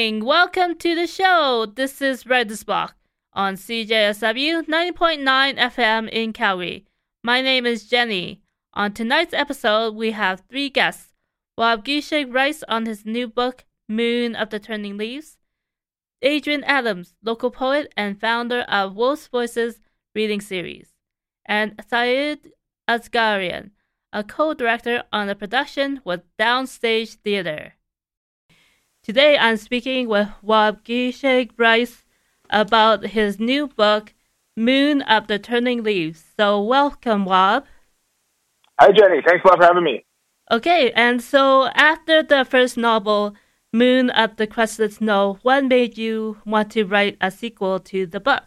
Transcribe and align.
morning. 0.00 0.24
Welcome 0.24 0.76
to 0.76 0.94
the 0.94 1.06
show. 1.06 1.66
This 1.74 2.00
is 2.00 2.24
Block 2.24 2.94
on 3.34 3.56
CJSW 3.56 4.66
90.9 4.66 5.58
FM 5.58 6.08
in 6.08 6.32
Calgary. 6.32 6.86
My 7.22 7.42
name 7.42 7.66
is 7.66 7.86
Jenny. 7.86 8.40
On 8.72 8.94
tonight's 8.94 9.34
episode, 9.34 9.94
we 9.94 10.12
have 10.12 10.44
three 10.48 10.70
guests. 10.70 11.12
Waubgeshig 11.58 12.32
Rice 12.32 12.64
on 12.66 12.86
his 12.86 13.04
new 13.04 13.28
book, 13.28 13.66
Moon 13.90 14.34
of 14.34 14.48
the 14.48 14.58
Turning 14.58 14.96
Leaves. 14.96 15.36
Adrienne 16.24 16.64
Adams, 16.64 17.12
local 17.22 17.50
poet 17.50 17.92
and 17.94 18.18
founder 18.18 18.60
of 18.60 18.96
Woolf's 18.96 19.26
Voices 19.26 19.80
reading 20.14 20.40
series. 20.40 20.94
And 21.44 21.74
Saeid 21.86 22.52
Asgarian, 22.88 23.72
a 24.14 24.24
co-director 24.24 25.02
on 25.12 25.26
the 25.26 25.34
production 25.34 26.00
with 26.06 26.22
Downstage 26.38 27.16
Theater. 27.16 27.74
Today 29.02 29.38
I'm 29.38 29.56
speaking 29.56 30.10
with 30.10 30.28
Waubgeshig 30.44 31.52
Rice 31.56 32.04
about 32.50 33.06
his 33.06 33.40
new 33.40 33.66
book, 33.66 34.12
Moon 34.54 35.00
of 35.02 35.26
the 35.26 35.38
Turning 35.38 35.82
Leaves. 35.82 36.22
So 36.36 36.60
welcome, 36.60 37.24
Waub. 37.24 37.64
Hi, 38.78 38.88
Jenny. 38.92 39.22
Thanks 39.26 39.42
a 39.42 39.48
lot 39.48 39.58
for 39.58 39.64
having 39.64 39.84
me. 39.84 40.04
Okay, 40.50 40.92
and 40.92 41.22
so 41.22 41.68
after 41.68 42.22
the 42.22 42.44
first 42.44 42.76
novel, 42.76 43.34
Moon 43.72 44.10
of 44.10 44.36
the 44.36 44.46
Crested 44.46 44.92
Snow, 44.92 45.38
what 45.40 45.64
made 45.64 45.96
you 45.96 46.36
want 46.44 46.70
to 46.72 46.84
write 46.84 47.16
a 47.22 47.30
sequel 47.30 47.80
to 47.80 48.04
the 48.04 48.20
book? 48.20 48.44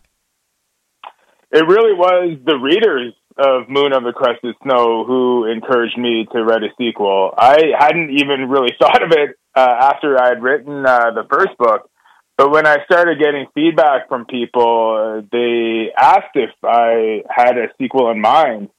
It 1.51 1.65
really 1.65 1.93
was 1.93 2.37
the 2.45 2.57
readers 2.57 3.13
of 3.37 3.69
Moon 3.69 3.91
of 3.91 4.03
the 4.03 4.13
Crested 4.13 4.53
Snow 4.61 5.03
who 5.03 5.45
encouraged 5.45 5.97
me 5.97 6.27
to 6.31 6.43
write 6.43 6.61
a 6.61 6.69
sequel. 6.77 7.33
I 7.35 7.71
hadn't 7.79 8.11
even 8.11 8.49
really 8.49 8.75
thought 8.79 9.01
of 9.01 9.11
it 9.13 9.35
uh, 9.55 9.75
after 9.81 10.21
I 10.21 10.29
had 10.29 10.41
written 10.41 10.85
uh, 10.85 11.11
the 11.11 11.27
first 11.31 11.57
book. 11.57 11.89
But 12.37 12.51
when 12.51 12.65
I 12.65 12.77
started 12.85 13.19
getting 13.19 13.45
feedback 13.53 14.07
from 14.09 14.25
people, 14.25 15.23
they 15.31 15.91
asked 15.95 16.35
if 16.35 16.49
I 16.63 17.21
had 17.29 17.57
a 17.57 17.67
sequel 17.79 18.09
in 18.11 18.19
mind. 18.19 18.69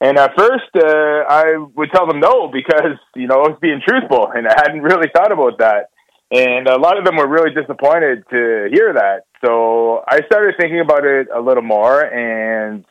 And 0.00 0.18
at 0.18 0.32
first, 0.36 0.70
uh, 0.74 1.24
I 1.28 1.56
would 1.76 1.90
tell 1.92 2.06
them 2.06 2.20
no 2.20 2.48
because, 2.48 2.98
you 3.14 3.26
know, 3.26 3.36
I 3.36 3.48
was 3.50 3.58
being 3.60 3.80
truthful 3.86 4.30
and 4.34 4.46
I 4.46 4.54
hadn't 4.56 4.82
really 4.82 5.08
thought 5.14 5.32
about 5.32 5.58
that. 5.58 5.90
And 6.32 6.66
a 6.66 6.78
lot 6.78 6.98
of 6.98 7.04
them 7.04 7.16
were 7.16 7.28
really 7.28 7.54
disappointed 7.54 8.24
to 8.30 8.68
hear 8.72 8.94
that. 8.94 9.24
So 9.44 10.02
I 10.08 10.20
started 10.26 10.54
thinking 10.58 10.80
about 10.80 11.04
it 11.04 11.28
a 11.34 11.40
little 11.40 11.62
more 11.62 12.00
and, 12.02 12.84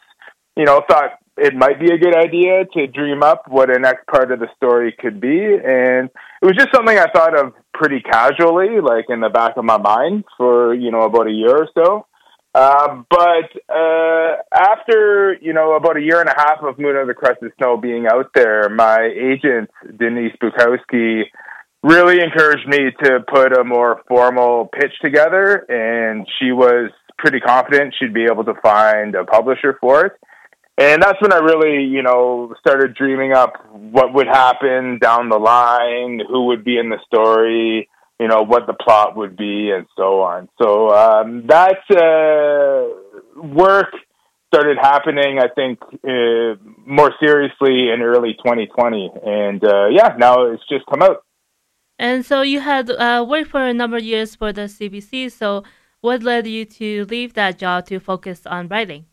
you 0.55 0.63
know, 0.63 0.81
thought 0.88 1.17
it 1.38 1.55
might 1.55 1.79
be 1.79 1.91
a 1.91 1.97
good 1.97 2.16
idea 2.16 2.66
to 2.73 2.88
dream 2.88 3.23
up 3.23 3.43
what 3.47 3.75
a 3.75 3.79
next 3.79 4.05
part 4.07 4.31
of 4.31 4.39
the 4.39 4.47
story 4.55 4.95
could 4.97 5.19
be. 5.19 5.57
And 5.57 6.09
it 6.42 6.45
was 6.45 6.56
just 6.56 6.73
something 6.73 6.97
I 6.97 7.08
thought 7.14 7.38
of 7.38 7.53
pretty 7.73 8.02
casually, 8.02 8.81
like 8.81 9.06
in 9.09 9.20
the 9.20 9.30
back 9.30 9.58
of 9.58 9.66
my 9.66 9.78
mind 9.78 10.25
for, 10.38 10.73
you 10.73 10.92
know, 10.92 11.02
about 11.02 11.28
a 11.28 11.31
year 11.31 11.56
or 11.56 11.67
so. 11.73 12.06
Uh, 12.53 13.03
but 13.09 13.73
uh, 13.73 14.36
after, 14.53 15.38
you 15.39 15.53
know, 15.53 15.75
about 15.75 15.97
a 15.97 16.02
year 16.02 16.19
and 16.19 16.30
a 16.30 16.36
half 16.36 16.62
of 16.64 16.78
Moon 16.78 16.97
of 16.97 17.08
the 17.08 17.14
Crested 17.14 17.52
Snow 17.58 17.78
being 17.78 18.08
out 18.12 18.31
there, 18.36 18.67
my 18.69 19.00
agent, 19.16 19.69
Denise 19.97 20.36
Bukowski, 20.42 21.23
really 21.84 22.22
encouraged 22.22 22.67
me 22.67 22.92
to 23.03 23.19
put 23.34 23.58
a 23.58 23.64
more 23.64 24.02
formal 24.08 24.69
pitch 24.80 24.94
together, 25.02 25.66
and 25.69 26.28
she 26.39 26.52
was 26.52 26.92
pretty 27.17 27.39
confident 27.39 27.95
she'd 27.97 28.14
be 28.14 28.25
able 28.30 28.44
to 28.44 28.53
find 28.62 29.16
a 29.16 29.24
publisher 29.24 29.78
for 29.80 30.06
it. 30.06 30.13
And 30.77 31.01
that's 31.01 31.21
when 31.21 31.33
I 31.33 31.37
really, 31.37 31.83
you 31.83 32.01
know, 32.01 32.55
started 32.59 32.95
dreaming 32.95 33.33
up 33.33 33.53
what 33.71 34.13
would 34.13 34.27
happen 34.27 34.99
down 34.99 35.29
the 35.29 35.37
line, 35.37 36.21
who 36.27 36.47
would 36.47 36.63
be 36.63 36.77
in 36.77 36.89
the 36.89 36.97
story, 37.05 37.87
you 38.19 38.27
know, 38.27 38.43
what 38.43 38.67
the 38.67 38.73
plot 38.73 39.15
would 39.15 39.35
be, 39.35 39.71
and 39.71 39.85
so 39.97 40.21
on. 40.21 40.47
So 40.61 40.89
um, 40.89 41.47
that 41.47 41.81
uh, 41.91 43.41
work 43.41 43.93
started 44.53 44.77
happening, 44.81 45.39
I 45.39 45.47
think, 45.47 45.79
uh, 46.03 46.55
more 46.85 47.13
seriously 47.19 47.89
in 47.89 48.01
early 48.01 48.33
2020. 48.33 49.11
And 49.25 49.63
uh, 49.63 49.88
yeah, 49.88 50.15
now 50.17 50.51
it's 50.51 50.63
just 50.67 50.85
come 50.88 51.01
out. 51.01 51.23
And 51.97 52.25
so 52.25 52.41
you 52.41 52.59
had 52.59 52.89
uh, 52.89 53.25
worked 53.27 53.51
for 53.51 53.63
a 53.63 53.73
number 53.73 53.97
of 53.97 54.03
years 54.03 54.35
for 54.35 54.51
the 54.51 54.61
CBC. 54.61 55.31
So 55.31 55.63
what 56.01 56.23
led 56.23 56.47
you 56.47 56.65
to 56.65 57.05
leave 57.05 57.33
that 57.35 57.59
job 57.59 57.85
to 57.88 57.99
focus 57.99 58.45
on 58.45 58.67
writing? 58.67 59.05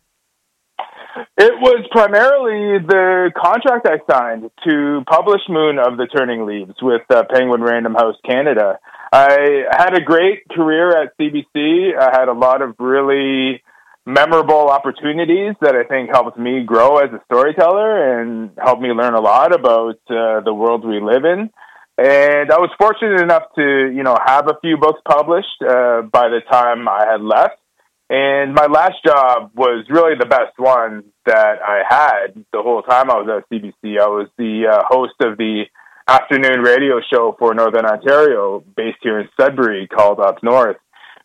It 1.37 1.55
was 1.61 1.87
primarily 1.91 2.85
the 2.85 3.31
contract 3.37 3.87
I 3.89 3.99
signed 4.11 4.51
to 4.67 5.03
publish 5.09 5.41
Moon 5.49 5.79
of 5.79 5.97
the 5.97 6.07
Turning 6.07 6.47
Leaves 6.47 6.75
with 6.83 7.03
uh, 7.11 7.23
Penguin 7.33 7.63
Random 7.63 7.95
House 7.95 8.17
Canada. 8.27 8.79
I 9.13 9.65
had 9.71 9.97
a 9.97 10.01
great 10.01 10.49
career 10.51 10.91
at 11.03 11.17
CBC. 11.19 11.99
I 11.99 12.11
had 12.19 12.29
a 12.29 12.33
lot 12.33 12.61
of 12.61 12.75
really 12.79 13.63
memorable 14.05 14.69
opportunities 14.69 15.55
that 15.61 15.75
I 15.75 15.85
think 15.85 16.11
helped 16.11 16.39
me 16.39 16.65
grow 16.65 16.97
as 16.99 17.11
a 17.13 17.21
storyteller 17.27 18.21
and 18.21 18.51
helped 18.59 18.83
me 18.83 18.89
learn 18.89 19.15
a 19.15 19.21
lot 19.21 19.55
about 19.55 20.01
uh, 20.09 20.41
the 20.41 20.53
world 20.55 20.85
we 20.85 21.01
live 21.01 21.25
in. 21.25 21.51
And 21.99 22.53
I 22.53 22.59
was 22.59 22.71
fortunate 22.79 23.21
enough 23.21 23.43
to, 23.57 23.93
you 23.95 24.03
know, 24.03 24.17
have 24.25 24.49
a 24.49 24.59
few 24.61 24.77
books 24.77 25.01
published 25.09 25.61
uh, 25.63 26.03
by 26.03 26.29
the 26.29 26.41
time 26.51 26.89
I 26.89 27.07
had 27.11 27.21
left. 27.21 27.59
And 28.11 28.55
my 28.55 28.67
last 28.67 29.05
job 29.05 29.51
was 29.55 29.85
really 29.91 30.15
the 30.19 30.27
best 30.27 30.57
one 30.57 31.05
that 31.27 31.59
I 31.63 31.83
had 31.87 32.45
the 32.53 32.63
whole 32.63 32.83
time 32.83 33.11
I 33.11 33.21
was 33.21 33.29
at 33.29 33.51
CBC. 33.51 34.01
I 34.01 34.07
was 34.07 34.29
the 34.39 34.67
uh, 34.67 34.83
host 34.89 35.15
of 35.21 35.37
the 35.37 35.65
afternoon 36.09 36.63
radio 36.63 37.01
show 37.13 37.37
for 37.39 37.53
Northern 37.53 37.85
Ontario, 37.85 38.65
based 38.77 38.99
here 39.03 39.21
in 39.21 39.29
Sudbury, 39.39 39.87
called 39.89 40.21
Up 40.21 40.43
North. 40.43 40.79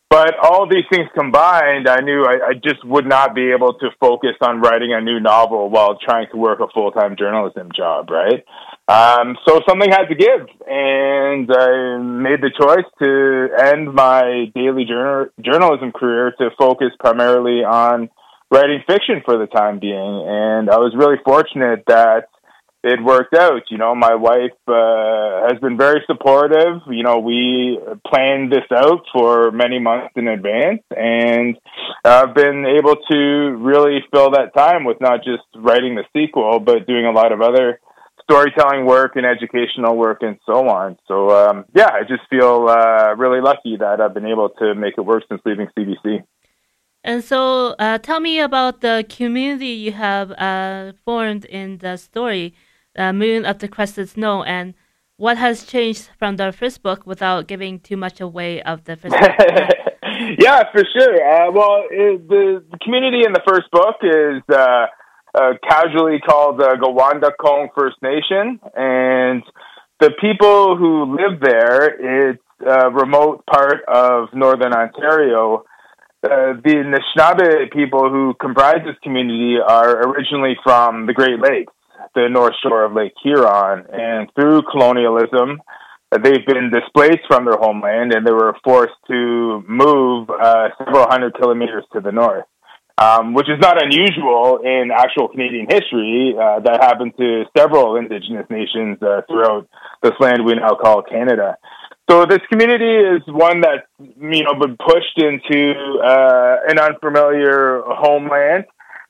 But 0.09 0.35
all 0.43 0.67
these 0.69 0.83
things 0.91 1.09
combined, 1.15 1.87
I 1.87 2.01
knew 2.01 2.23
I, 2.23 2.49
I 2.49 2.53
just 2.53 2.85
would 2.85 3.07
not 3.07 3.33
be 3.33 3.51
able 3.51 3.73
to 3.75 3.89
focus 3.99 4.35
on 4.41 4.61
writing 4.61 4.93
a 4.93 5.01
new 5.01 5.19
novel 5.19 5.69
while 5.69 5.97
trying 5.97 6.27
to 6.31 6.37
work 6.37 6.59
a 6.59 6.67
full 6.71 6.91
time 6.91 7.15
journalism 7.17 7.69
job, 7.75 8.11
right? 8.11 8.43
Um, 8.87 9.37
so 9.47 9.61
something 9.67 9.89
had 9.89 10.07
to 10.07 10.15
give, 10.15 10.47
and 10.67 11.49
I 11.49 11.97
made 11.99 12.41
the 12.41 12.51
choice 12.51 12.83
to 13.01 13.71
end 13.71 13.93
my 13.93 14.51
daily 14.53 14.83
journal- 14.83 15.29
journalism 15.39 15.93
career 15.93 16.33
to 16.37 16.49
focus 16.59 16.89
primarily 16.99 17.63
on 17.63 18.09
writing 18.51 18.83
fiction 18.85 19.21
for 19.23 19.37
the 19.37 19.47
time 19.47 19.79
being. 19.79 19.95
And 20.27 20.69
I 20.69 20.77
was 20.77 20.93
really 20.97 21.15
fortunate 21.23 21.83
that 21.87 22.27
it 22.83 23.01
worked 23.01 23.33
out. 23.33 23.61
You 23.71 23.77
know, 23.77 23.95
my 23.95 24.15
wife 24.15 24.59
uh, 24.67 25.47
has 25.47 25.61
been 25.61 25.77
very 25.77 26.03
supportive. 26.05 26.81
You 26.89 27.03
know, 27.03 27.19
we 27.19 27.79
planned 28.05 28.51
this 28.51 28.67
out 28.69 29.05
for 29.13 29.51
many 29.51 29.79
months 29.79 30.11
in 30.17 30.27
advance, 30.27 30.83
and 30.91 31.55
I've 32.03 32.35
been 32.35 32.65
able 32.65 32.97
to 33.09 33.17
really 33.61 33.99
fill 34.11 34.31
that 34.31 34.53
time 34.53 34.83
with 34.83 34.99
not 34.99 35.23
just 35.23 35.43
writing 35.55 35.95
the 35.95 36.03
sequel, 36.11 36.59
but 36.59 36.85
doing 36.85 37.05
a 37.05 37.11
lot 37.11 37.31
of 37.31 37.41
other 37.41 37.79
storytelling 38.23 38.85
work 38.85 39.15
and 39.15 39.25
educational 39.25 39.95
work 39.95 40.19
and 40.21 40.37
so 40.45 40.67
on. 40.67 40.97
So, 41.07 41.29
um, 41.29 41.65
yeah, 41.75 41.89
I 41.93 42.01
just 42.01 42.21
feel 42.29 42.67
uh, 42.69 43.15
really 43.15 43.41
lucky 43.41 43.77
that 43.77 44.01
I've 44.01 44.13
been 44.13 44.25
able 44.25 44.49
to 44.49 44.75
make 44.75 44.95
it 44.97 45.01
work 45.01 45.23
since 45.29 45.41
leaving 45.45 45.67
CBC. 45.77 46.23
And 47.03 47.23
so, 47.23 47.75
uh, 47.79 47.97
tell 47.97 48.19
me 48.19 48.39
about 48.39 48.81
the 48.81 49.05
community 49.09 49.67
you 49.67 49.91
have 49.91 50.31
uh, 50.31 50.93
formed 51.03 51.45
in 51.45 51.79
the 51.79 51.97
story 51.97 52.53
uh, 52.97 53.11
Moon 53.11 53.45
of 53.45 53.59
the 53.59 53.67
Crested 53.67 54.09
Snow, 54.09 54.43
and 54.43 54.73
what 55.17 55.37
has 55.37 55.65
changed 55.65 56.09
from 56.17 56.37
the 56.37 56.51
first 56.51 56.81
book 56.81 57.05
without 57.05 57.47
giving 57.47 57.79
too 57.79 57.97
much 57.97 58.21
away 58.21 58.61
of 58.63 58.85
the 58.85 58.95
first 58.95 59.15
book? 59.19 59.31
yeah, 60.39 60.63
for 60.71 60.83
sure. 60.95 61.15
Uh, 61.15 61.51
well, 61.51 61.83
it, 61.89 62.27
the, 62.27 62.63
the, 62.71 62.77
community 62.79 63.23
in 63.25 63.33
the 63.33 63.41
first 63.47 63.69
book 63.71 63.95
is 64.01 64.41
uh, 65.33 65.37
uh, 65.37 65.53
casually 65.67 66.19
called 66.19 66.59
the 66.59 66.77
Gawanda 66.81 67.31
Kong 67.39 67.69
First 67.75 67.97
Nation, 68.01 68.59
and 68.75 69.43
the 69.99 70.11
people 70.19 70.77
who 70.77 71.15
live 71.15 71.39
there, 71.41 72.31
it's 72.31 72.43
a 72.65 72.89
remote 72.89 73.45
part 73.45 73.83
of 73.87 74.29
northern 74.33 74.73
Ontario. 74.73 75.65
Uh, 76.23 76.55
the 76.63 76.75
Anishinaabe 77.17 77.71
people 77.71 78.09
who 78.09 78.33
comprise 78.39 78.81
this 78.85 78.95
community 79.03 79.57
are 79.59 80.07
originally 80.09 80.55
from 80.63 81.05
the 81.05 81.13
Great 81.13 81.39
Lakes 81.41 81.73
the 82.15 82.27
north 82.29 82.53
shore 82.61 82.83
of 82.85 82.93
Lake 82.93 83.13
Huron. 83.23 83.85
And 83.91 84.29
through 84.35 84.63
colonialism, 84.71 85.61
they've 86.11 86.45
been 86.45 86.71
displaced 86.71 87.25
from 87.27 87.45
their 87.45 87.57
homeland 87.57 88.13
and 88.13 88.25
they 88.25 88.31
were 88.31 88.55
forced 88.63 88.93
to 89.07 89.63
move 89.67 90.29
uh, 90.29 90.69
several 90.77 91.07
hundred 91.07 91.33
kilometers 91.35 91.83
to 91.93 92.01
the 92.01 92.11
north. 92.11 92.45
Um, 93.01 93.33
which 93.33 93.49
is 93.49 93.57
not 93.59 93.81
unusual 93.81 94.59
in 94.63 94.91
actual 94.95 95.27
Canadian 95.27 95.65
history. 95.67 96.35
Uh, 96.39 96.59
that 96.59 96.79
happened 96.79 97.13
to 97.17 97.43
several 97.57 97.95
Indigenous 97.95 98.45
nations 98.51 99.01
uh, 99.01 99.21
throughout 99.27 99.67
this 100.03 100.13
land 100.19 100.45
we 100.45 100.53
now 100.53 100.75
call 100.75 101.01
Canada. 101.01 101.57
So 102.09 102.25
this 102.25 102.41
community 102.51 102.85
is 102.85 103.21
one 103.27 103.61
that 103.61 103.85
you 103.97 104.43
know 104.43 104.53
been 104.59 104.77
pushed 104.77 105.17
into 105.17 105.73
uh, 106.05 106.57
an 106.67 106.77
unfamiliar 106.77 107.81
homeland, 107.87 108.65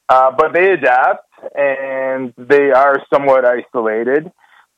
uh, 0.08 0.32
but 0.38 0.54
they 0.54 0.72
adapt 0.72 1.28
and 1.56 2.34
they 2.38 2.72
are 2.72 2.96
somewhat 3.12 3.46
isolated. 3.46 4.32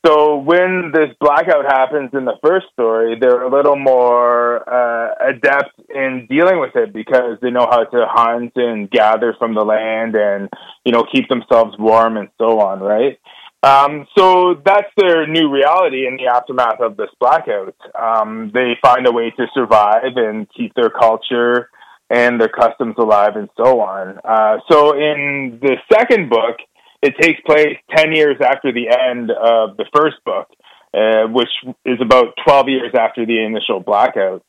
So 0.05 0.37
when 0.37 0.91
this 0.93 1.09
blackout 1.19 1.65
happens 1.65 2.11
in 2.13 2.25
the 2.25 2.37
first 2.43 2.67
story, 2.73 3.17
they're 3.19 3.41
a 3.41 3.49
little 3.49 3.75
more 3.75 4.61
uh, 4.69 5.15
adept 5.29 5.79
in 5.89 6.27
dealing 6.29 6.59
with 6.59 6.75
it 6.75 6.93
because 6.93 7.39
they 7.41 7.49
know 7.49 7.65
how 7.67 7.85
to 7.85 8.05
hunt 8.07 8.51
and 8.55 8.89
gather 8.91 9.33
from 9.39 9.55
the 9.55 9.63
land 9.63 10.15
and 10.15 10.49
you 10.83 10.91
know 10.91 11.05
keep 11.11 11.27
themselves 11.27 11.75
warm 11.79 12.17
and 12.17 12.29
so 12.37 12.59
on, 12.59 12.81
right? 12.81 13.19
Um, 13.63 14.05
so 14.15 14.61
that's 14.63 14.91
their 14.95 15.25
new 15.25 15.51
reality 15.51 16.05
in 16.05 16.17
the 16.17 16.27
aftermath 16.27 16.81
of 16.81 16.97
this 16.97 17.09
blackout. 17.19 17.75
Um, 17.99 18.51
they 18.53 18.73
find 18.79 19.07
a 19.07 19.11
way 19.11 19.31
to 19.31 19.47
survive 19.55 20.17
and 20.17 20.47
keep 20.55 20.75
their 20.75 20.91
culture 20.91 21.71
and 22.11 22.39
their 22.39 22.49
customs 22.49 22.93
alive 22.99 23.35
and 23.35 23.49
so 23.57 23.81
on. 23.81 24.19
Uh, 24.23 24.59
so 24.69 24.93
in 24.93 25.57
the 25.63 25.77
second 25.91 26.29
book 26.29 26.57
it 27.05 27.13
takes 27.21 27.39
place 27.41 27.77
10 27.95 28.13
years 28.13 28.37
after 28.41 28.73
the 28.73 28.89
end 28.89 29.29
of 29.29 29.77
the 29.77 29.85
first 29.95 30.17
book, 30.25 30.47
uh, 30.91 31.27
which 31.27 31.49
is 31.85 31.99
about 32.01 32.33
12 32.47 32.69
years 32.69 32.91
after 32.97 33.25
the 33.25 33.45
initial 33.45 33.79
blackout. 33.79 34.43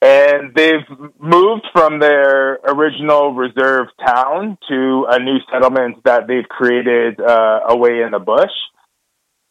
And 0.00 0.54
they've 0.54 0.88
moved 1.18 1.66
from 1.72 1.98
their 1.98 2.54
original 2.66 3.34
reserve 3.34 3.88
town 4.06 4.56
to 4.68 5.06
a 5.10 5.18
new 5.18 5.38
settlement 5.52 6.04
that 6.04 6.26
they've 6.28 6.48
created 6.48 7.20
uh, 7.20 7.60
away 7.68 8.00
in 8.00 8.12
the 8.12 8.20
bush. 8.20 8.54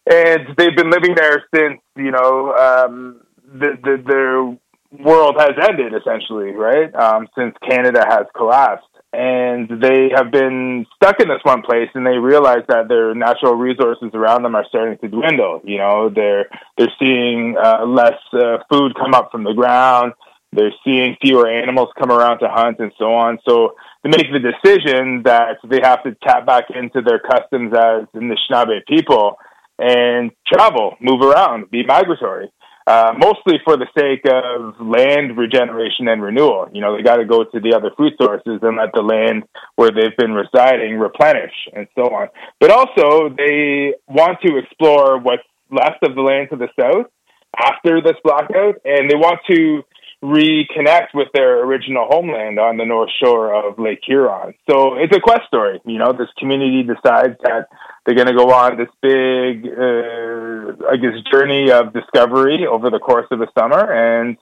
And 0.09 0.55
they've 0.57 0.75
been 0.75 0.89
living 0.89 1.15
there 1.15 1.45
since, 1.53 1.81
you 1.97 2.11
know, 2.11 2.55
um, 2.55 3.21
the, 3.43 3.77
the, 3.83 4.03
their 4.07 5.03
world 5.05 5.35
has 5.37 5.51
ended, 5.69 5.93
essentially, 5.93 6.51
right? 6.51 6.95
Um, 6.95 7.27
since 7.37 7.53
Canada 7.69 8.03
has 8.07 8.25
collapsed 8.35 8.87
and 9.13 9.69
they 9.81 10.09
have 10.13 10.31
been 10.31 10.85
stuck 10.95 11.19
in 11.21 11.29
this 11.29 11.39
one 11.43 11.61
place 11.61 11.89
and 11.93 12.05
they 12.05 12.17
realize 12.17 12.63
that 12.67 12.89
their 12.89 13.15
natural 13.15 13.55
resources 13.55 14.09
around 14.13 14.43
them 14.43 14.55
are 14.55 14.65
starting 14.67 14.97
to 14.99 15.07
dwindle 15.07 15.61
you 15.63 15.77
know? 15.77 16.09
They're 16.13 16.45
they're 16.77 16.93
seeing 16.99 17.55
uh, 17.57 17.85
less 17.85 18.19
uh, 18.33 18.57
food 18.71 18.93
come 18.95 19.13
up 19.13 19.31
from 19.31 19.43
the 19.43 19.53
ground. 19.53 20.13
They're 20.51 20.73
seeing 20.83 21.17
fewer 21.21 21.47
animals 21.47 21.89
come 21.99 22.11
around 22.11 22.39
to 22.39 22.47
hunt 22.49 22.79
and 22.79 22.91
so 22.97 23.13
on. 23.13 23.39
So 23.47 23.75
they 24.03 24.09
make 24.09 24.27
the 24.31 24.39
decision 24.39 25.23
that 25.23 25.57
they 25.67 25.79
have 25.83 26.03
to 26.03 26.15
tap 26.23 26.45
back 26.45 26.65
into 26.69 27.01
their 27.01 27.19
customs 27.19 27.73
as 27.73 28.07
Anishinaabe 28.15 28.85
people 28.87 29.37
and 29.79 30.31
travel, 30.51 30.95
move 31.01 31.21
around, 31.21 31.69
be 31.69 31.85
migratory 31.85 32.49
uh, 32.87 33.11
mostly 33.17 33.59
for 33.65 33.75
the 33.75 33.85
sake 33.99 34.23
of 34.31 34.79
land 34.79 35.37
regeneration 35.37 36.07
and 36.07 36.23
renewal. 36.23 36.69
You 36.71 36.79
know, 36.79 36.95
they 36.95 37.03
got 37.03 37.17
to 37.17 37.25
go 37.25 37.43
to 37.43 37.59
the 37.59 37.75
other 37.75 37.91
food 37.97 38.13
sources 38.19 38.59
and 38.61 38.77
let 38.77 38.93
the 38.93 39.01
land 39.01 39.43
where 39.75 39.91
they've 39.91 40.15
been 40.17 40.31
residing 40.31 40.97
replenish 40.97 41.51
and 41.75 41.87
so 41.95 42.03
on. 42.03 42.29
But 42.61 42.71
also, 42.71 43.27
they 43.35 43.93
want 44.07 44.39
to 44.45 44.57
explore 44.57 45.19
what's 45.19 45.43
left 45.69 46.01
of 46.03 46.15
the 46.15 46.21
land 46.21 46.47
to 46.51 46.55
the 46.55 46.69
south 46.79 47.11
after 47.59 48.01
this 48.01 48.15
blackout, 48.23 48.75
and 48.85 49.11
they 49.11 49.15
want 49.15 49.41
to 49.51 49.83
reconnect 50.23 51.13
with 51.13 51.27
their 51.33 51.63
original 51.63 52.07
homeland 52.09 52.59
on 52.59 52.77
the 52.77 52.85
north 52.85 53.11
shore 53.23 53.53
of 53.53 53.77
Lake 53.77 53.99
Huron. 54.05 54.53
So 54.69 54.95
it's 54.95 55.15
a 55.15 55.19
quest 55.19 55.41
story. 55.47 55.79
You 55.85 55.99
know, 55.99 56.11
this 56.11 56.29
community 56.39 56.83
decides 56.83 57.35
that 57.43 57.67
they're 58.05 58.15
going 58.15 58.27
to 58.27 58.33
go 58.33 58.51
on 58.51 58.77
this 58.77 58.89
big, 59.01 59.67
uh, 59.67 60.89
I 60.89 60.97
guess, 60.97 61.21
journey 61.31 61.71
of 61.71 61.93
discovery 61.93 62.65
over 62.65 62.89
the 62.89 62.99
course 62.99 63.27
of 63.29 63.39
the 63.39 63.47
summer, 63.57 63.93
and 63.93 64.37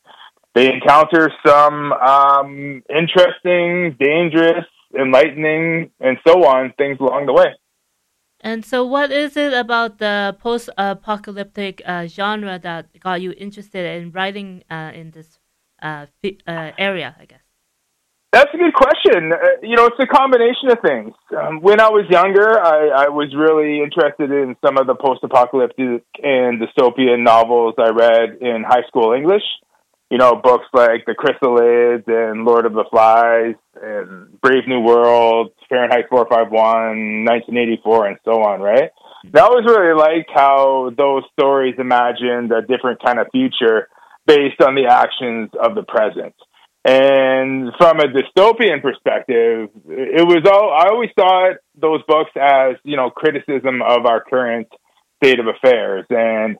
they 0.54 0.72
encounter 0.72 1.30
some 1.46 1.92
um, 1.92 2.82
interesting, 2.90 3.98
dangerous, 4.00 4.66
enlightening, 4.98 5.92
and 6.00 6.18
so 6.26 6.46
on 6.46 6.74
things 6.78 6.98
along 7.02 7.26
the 7.26 7.34
way. 7.34 7.54
And 8.40 8.64
so, 8.64 8.86
what 8.86 9.12
is 9.12 9.36
it 9.36 9.54
about 9.54 9.98
the 9.98 10.38
post-apocalyptic 10.40 11.82
uh, 11.86 12.08
genre 12.08 12.60
that 12.60 12.98
got 13.00 13.22
you 13.22 13.34
interested 13.38 14.00
in 14.00 14.12
writing 14.12 14.64
uh, 14.70 14.92
in 14.94 15.12
this 15.12 15.40
uh, 15.86 16.06
uh, 16.48 16.72
area, 16.78 17.16
I 17.20 17.26
guess? 17.26 17.40
That's 18.32 18.54
a 18.54 18.58
good 18.58 18.74
question. 18.74 19.32
Uh, 19.32 19.38
you 19.64 19.78
know, 19.78 19.86
it's 19.86 20.00
a 20.02 20.08
combination 20.08 20.70
of 20.70 20.80
things. 20.84 21.14
Um, 21.32 21.62
when 21.62 21.80
I 21.80 21.88
was 21.88 22.06
younger, 22.10 22.60
I, 22.60 23.06
I 23.06 23.10
was 23.10 23.34
really 23.34 23.82
interested 23.82 24.30
in 24.30 24.58
some 24.66 24.78
of 24.78 24.88
the 24.88 24.96
post-apocalyptic 24.96 26.04
and 26.22 26.60
dystopian 26.60 27.24
novels 27.24 27.76
I 27.80 27.92
read 27.92 28.38
in 28.42 28.66
high 28.68 28.84
school 28.88 29.14
English. 29.14 29.44
You 30.12 30.18
know, 30.18 30.36
books 30.36 30.66
like 30.74 31.06
The 31.06 31.16
Chrysalids 31.16 32.08
and 32.08 32.46
Lord 32.46 32.66
of 32.66 32.74
the 32.74 32.86
Flies 32.92 33.56
and 33.82 34.40
Brave 34.42 34.68
New 34.68 34.82
World, 34.82 35.52
Fahrenheit 35.70 36.06
451, 36.10 37.26
1984, 37.26 38.08
and 38.08 38.18
so 38.26 38.44
on, 38.44 38.60
right? 38.60 38.92
That 39.32 39.50
was 39.50 39.64
really 39.66 39.96
like 39.96 40.28
how 40.34 40.92
those 40.96 41.24
stories 41.40 41.76
imagined 41.80 42.52
a 42.52 42.62
different 42.62 43.02
kind 43.04 43.18
of 43.18 43.28
future 43.32 43.88
based 44.26 44.62
on 44.62 44.76
the 44.76 44.88
actions 44.88 45.50
of 45.62 45.76
the 45.76 45.84
present. 45.84 46.36
And 46.84 47.72
from 47.80 48.00
a 48.00 48.04
dystopian 48.04 48.82
perspective, 48.82 49.70
it 49.88 50.28
was 50.28 50.46
all, 50.46 50.72
I 50.72 50.90
always 50.94 51.10
saw 51.18 51.54
those 51.80 52.02
books 52.08 52.30
as, 52.40 52.76
you 52.84 52.96
know, 52.96 53.10
criticism 53.10 53.82
of 53.82 54.06
our 54.06 54.24
current 54.24 54.68
state 55.18 55.40
of 55.40 55.48
affairs 55.48 56.06
and 56.12 56.58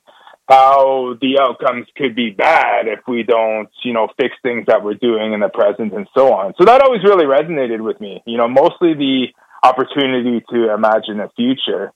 how 0.48 1.16
the 1.22 1.40
outcomes 1.40 1.88
could 1.96 2.16
be 2.16 2.32
bad 2.32 2.88
if 2.88 3.00
we 3.08 3.24
don't, 3.24 3.70
you 3.84 3.94
know, 3.94 4.08
fix 4.20 4.36
things 4.42 4.66
that 4.68 4.84
we're 4.84 4.96
doing 4.96 5.34
in 5.34 5.40
the 5.40 5.50
present 5.50 5.94
and 5.94 6.08
so 6.16 6.34
on. 6.34 6.54
So 6.58 6.66
that 6.66 6.82
always 6.82 7.04
really 7.04 7.26
resonated 7.26 7.84
with 7.84 8.00
me, 8.00 8.24
you 8.26 8.38
know, 8.38 8.48
mostly 8.48 8.94
the 8.94 9.28
opportunity 9.64 10.44
to 10.52 10.74
imagine 10.74 11.20
a 11.20 11.30
future. 11.36 11.92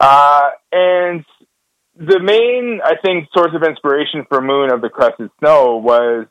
Uh, 0.00 0.50
and 0.72 1.24
the 1.96 2.20
main, 2.20 2.80
I 2.84 2.94
think, 3.04 3.28
source 3.36 3.52
of 3.54 3.62
inspiration 3.62 4.26
for 4.28 4.40
Moon 4.40 4.72
of 4.72 4.80
the 4.80 4.88
Crested 4.88 5.30
Snow 5.38 5.76
was 5.76 6.26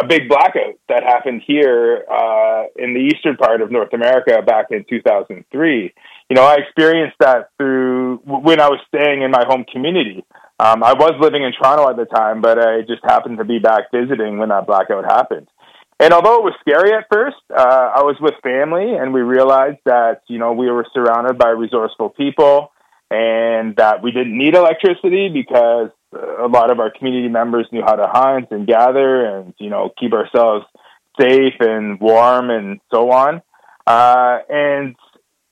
a 0.00 0.06
big 0.06 0.28
blackout 0.28 0.78
that 0.88 1.02
happened 1.02 1.42
here 1.44 2.04
uh, 2.10 2.64
in 2.76 2.94
the 2.94 3.00
eastern 3.00 3.36
part 3.36 3.60
of 3.60 3.70
North 3.70 3.92
America 3.92 4.40
back 4.46 4.66
in 4.70 4.84
2003. 4.88 5.92
You 6.30 6.36
know, 6.36 6.44
I 6.44 6.56
experienced 6.56 7.16
that 7.20 7.50
through 7.58 8.18
when 8.24 8.60
I 8.60 8.68
was 8.68 8.78
staying 8.94 9.22
in 9.22 9.30
my 9.30 9.44
home 9.48 9.64
community. 9.70 10.24
Um, 10.60 10.82
I 10.82 10.92
was 10.92 11.14
living 11.20 11.42
in 11.42 11.52
Toronto 11.52 11.88
at 11.90 11.96
the 11.96 12.04
time, 12.04 12.40
but 12.40 12.58
I 12.58 12.82
just 12.82 13.02
happened 13.04 13.38
to 13.38 13.44
be 13.44 13.58
back 13.58 13.90
visiting 13.92 14.38
when 14.38 14.50
that 14.50 14.66
blackout 14.66 15.04
happened. 15.04 15.48
And 16.00 16.12
although 16.12 16.38
it 16.38 16.44
was 16.44 16.54
scary 16.60 16.92
at 16.92 17.06
first, 17.12 17.36
uh, 17.50 17.90
I 17.96 18.02
was 18.02 18.16
with 18.20 18.34
family, 18.42 18.94
and 18.94 19.12
we 19.12 19.20
realized 19.20 19.78
that 19.84 20.22
you 20.28 20.38
know 20.38 20.52
we 20.52 20.70
were 20.70 20.86
surrounded 20.94 21.38
by 21.38 21.48
resourceful 21.48 22.10
people 22.10 22.70
and 23.10 23.76
that 23.76 24.02
we 24.02 24.10
didn't 24.10 24.36
need 24.36 24.54
electricity 24.54 25.28
because 25.28 25.90
a 26.12 26.46
lot 26.48 26.70
of 26.70 26.80
our 26.80 26.90
community 26.90 27.28
members 27.28 27.66
knew 27.72 27.82
how 27.82 27.96
to 27.96 28.06
hunt 28.06 28.48
and 28.50 28.66
gather 28.66 29.24
and 29.24 29.54
you 29.58 29.70
know 29.70 29.92
keep 29.98 30.12
ourselves 30.12 30.64
safe 31.20 31.54
and 31.60 32.00
warm 32.00 32.50
and 32.50 32.80
so 32.90 33.10
on. 33.10 33.42
Uh, 33.86 34.38
and 34.48 34.96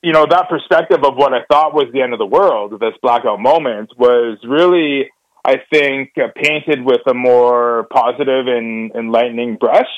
you 0.03 0.13
know 0.13 0.27
that 0.29 0.49
perspective 0.49 1.03
of 1.05 1.17
what 1.17 1.33
I 1.33 1.45
thought 1.51 1.75
was 1.75 1.87
the 1.93 2.03
end 2.03 2.13
of 2.13 2.19
the 2.19 2.27
world, 2.27 2.73
this 2.81 2.95
blackout 3.03 3.41
moment, 3.41 3.91
was 3.99 4.39
really, 4.47 5.11
I 5.45 5.57
think, 5.73 6.13
uh, 6.17 6.29
painted 6.35 6.85
with 6.85 7.01
a 7.07 7.15
more 7.15 7.87
positive 7.93 8.47
and 8.47 8.93
enlightening 8.95 9.57
brush. 9.57 9.89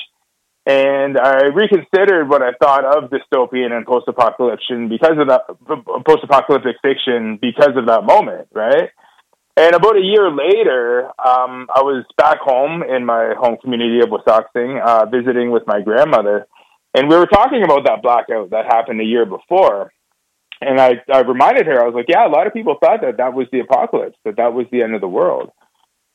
And 0.65 1.17
I 1.17 1.47
reconsidered 1.47 2.29
what 2.29 2.43
I 2.43 2.51
thought 2.61 2.85
of 2.85 3.09
dystopian 3.09 3.71
and 3.71 3.85
post-apocalyptic 3.85 4.89
because 4.89 5.17
of 5.17 5.27
that 5.27 5.41
post-apocalyptic 6.05 6.75
fiction 6.81 7.39
because 7.41 7.75
of 7.75 7.87
that 7.87 8.03
moment, 8.03 8.49
right? 8.53 8.89
And 9.57 9.73
about 9.73 9.97
a 9.97 10.01
year 10.01 10.29
later, 10.29 11.07
um, 11.07 11.67
I 11.73 11.81
was 11.81 12.05
back 12.17 12.39
home 12.39 12.83
in 12.83 13.05
my 13.05 13.33
home 13.37 13.57
community 13.61 13.99
of 13.99 14.09
Wasauksing, 14.09 14.81
uh, 14.81 15.05
visiting 15.07 15.51
with 15.51 15.63
my 15.65 15.81
grandmother, 15.81 16.47
and 16.93 17.09
we 17.09 17.15
were 17.15 17.27
talking 17.27 17.63
about 17.63 17.85
that 17.85 18.01
blackout 18.01 18.51
that 18.51 18.65
happened 18.65 19.01
a 19.01 19.05
year 19.05 19.25
before. 19.25 19.91
And 20.61 20.79
I, 20.79 21.01
I 21.11 21.21
reminded 21.21 21.67
her, 21.67 21.81
I 21.81 21.85
was 21.85 21.93
like, 21.93 22.07
yeah, 22.09 22.27
a 22.27 22.29
lot 22.29 22.47
of 22.47 22.53
people 22.53 22.77
thought 22.79 23.01
that 23.01 23.17
that 23.17 23.33
was 23.33 23.47
the 23.51 23.59
apocalypse, 23.59 24.17
that 24.25 24.37
that 24.37 24.53
was 24.53 24.65
the 24.71 24.81
end 24.81 24.95
of 24.95 25.01
the 25.01 25.07
world. 25.07 25.51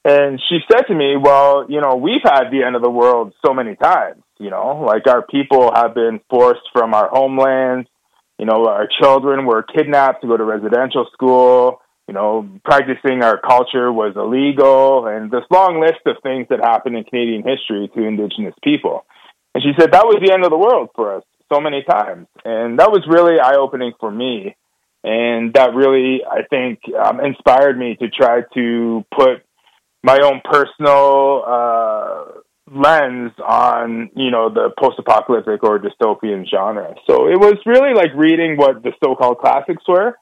And 0.05 0.41
she 0.49 0.59
said 0.71 0.83
to 0.89 0.95
me, 0.95 1.17
well, 1.17 1.67
you 1.69 1.81
know, 1.81 1.97
we've 1.97 2.21
had 2.23 2.51
the 2.51 2.63
end 2.63 2.77
of 2.77 2.83
the 2.83 2.91
world 2.91 3.33
so 3.45 3.55
many 3.55 3.77
times, 3.77 4.23
you 4.39 4.51
know, 4.51 4.85
like 4.87 5.07
our 5.07 5.23
people 5.23 5.73
have 5.75 5.95
been 5.95 6.21
forced 6.29 6.69
from 6.73 6.95
our 6.95 7.09
homelands. 7.09 7.89
You 8.39 8.47
know, 8.47 8.67
our 8.67 8.89
children 9.01 9.47
were 9.47 9.63
kidnapped 9.63 10.23
to 10.23 10.29
go 10.29 10.37
to 10.37 10.45
residential 10.45 11.07
school. 11.13 11.81
You 12.09 12.15
know, 12.15 12.49
practicing 12.65 13.23
our 13.23 13.41
culture 13.41 13.91
was 13.91 14.13
illegal, 14.17 15.07
and 15.07 15.31
this 15.31 15.45
long 15.51 15.81
list 15.81 16.01
of 16.05 16.17
things 16.23 16.47
that 16.51 16.61
happened 16.61 16.97
in 16.97 17.05
Canadian 17.05 17.43
history 17.43 17.91
to 17.95 18.05
Indigenous 18.05 18.55
people. 18.63 19.07
And 19.55 19.63
she 19.63 19.71
said 19.79 19.93
that 19.93 20.05
was 20.05 20.21
the 20.23 20.33
end 20.33 20.45
of 20.45 20.51
the 20.51 20.59
world 20.59 20.91
for 20.95 21.17
us 21.17 21.25
so 21.51 21.61
many 21.61 21.83
times. 21.83 22.27
And 22.45 22.79
that 22.79 22.91
was 22.91 23.05
really 23.09 23.41
eye 23.41 23.57
opening 23.59 23.93
for 23.99 24.11
me. 24.11 24.57
And 25.03 25.55
that 25.55 25.75
really, 25.75 26.23
I 26.25 26.43
think, 26.49 26.81
um, 26.99 27.21
inspired 27.21 27.79
me 27.79 27.97
to 27.97 28.09
try 28.09 28.41
to 28.55 29.05
put 29.15 29.45
my 30.03 30.19
own 30.19 30.41
personal 30.45 31.45
uh, 31.47 32.25
lens 32.75 33.33
on 33.39 34.11
you 34.17 34.31
know 34.31 34.49
the 34.49 34.71
post-apocalyptic 34.79 35.63
or 35.63 35.79
dystopian 35.79 36.45
genre. 36.49 36.95
So 37.07 37.29
it 37.29 37.39
was 37.39 37.55
really 37.67 37.95
like 37.95 38.15
reading 38.15 38.57
what 38.57 38.83
the 38.83 38.93
so-called 39.03 39.39
classics 39.39 39.83
were, 39.87 40.17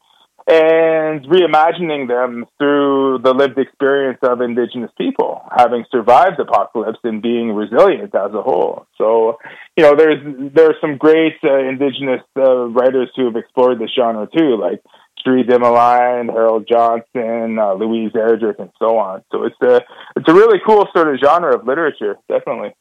and 0.47 1.25
reimagining 1.25 2.09
them 2.09 2.47
through 2.59 3.21
the 3.23 3.33
lived 3.33 3.59
experience 3.59 4.19
of 4.23 4.41
Indigenous 4.41 4.91
people, 4.99 5.43
having 5.57 5.85
survived 5.91 6.41
apocalypse 6.41 6.99
and 7.05 7.23
being 7.23 7.53
resilient 7.53 8.15
as 8.15 8.35
a 8.35 8.43
whole. 8.43 8.87
So, 8.99 9.39
you 9.77 9.85
know, 9.85 9.95
there's 9.95 10.21
there's 10.53 10.77
some 10.81 10.97
great 10.97 11.35
uh, 11.45 11.59
Indigenous 11.59 12.23
uh, 12.37 12.67
writers 12.69 13.11
who 13.15 13.27
have 13.27 13.37
explored 13.37 13.79
this 13.79 13.91
genre 13.97 14.29
too, 14.37 14.57
like 14.57 14.83
Cherie 15.25 15.45
Dimaline, 15.45 16.31
Harold 16.31 16.67
Johnson, 16.69 17.59
uh, 17.59 17.75
Louise 17.75 18.13
Erdrich, 18.13 18.59
and 18.59 18.71
so 18.79 18.99
on. 18.99 19.23
So 19.31 19.45
it's 19.45 19.57
a 19.63 19.81
it's 20.17 20.29
a 20.29 20.35
really 20.35 20.59
cool 20.67 20.87
sort 20.95 21.15
of 21.15 21.21
genre 21.21 21.55
of 21.55 21.67
literature, 21.67 22.17
definitely. 22.29 22.75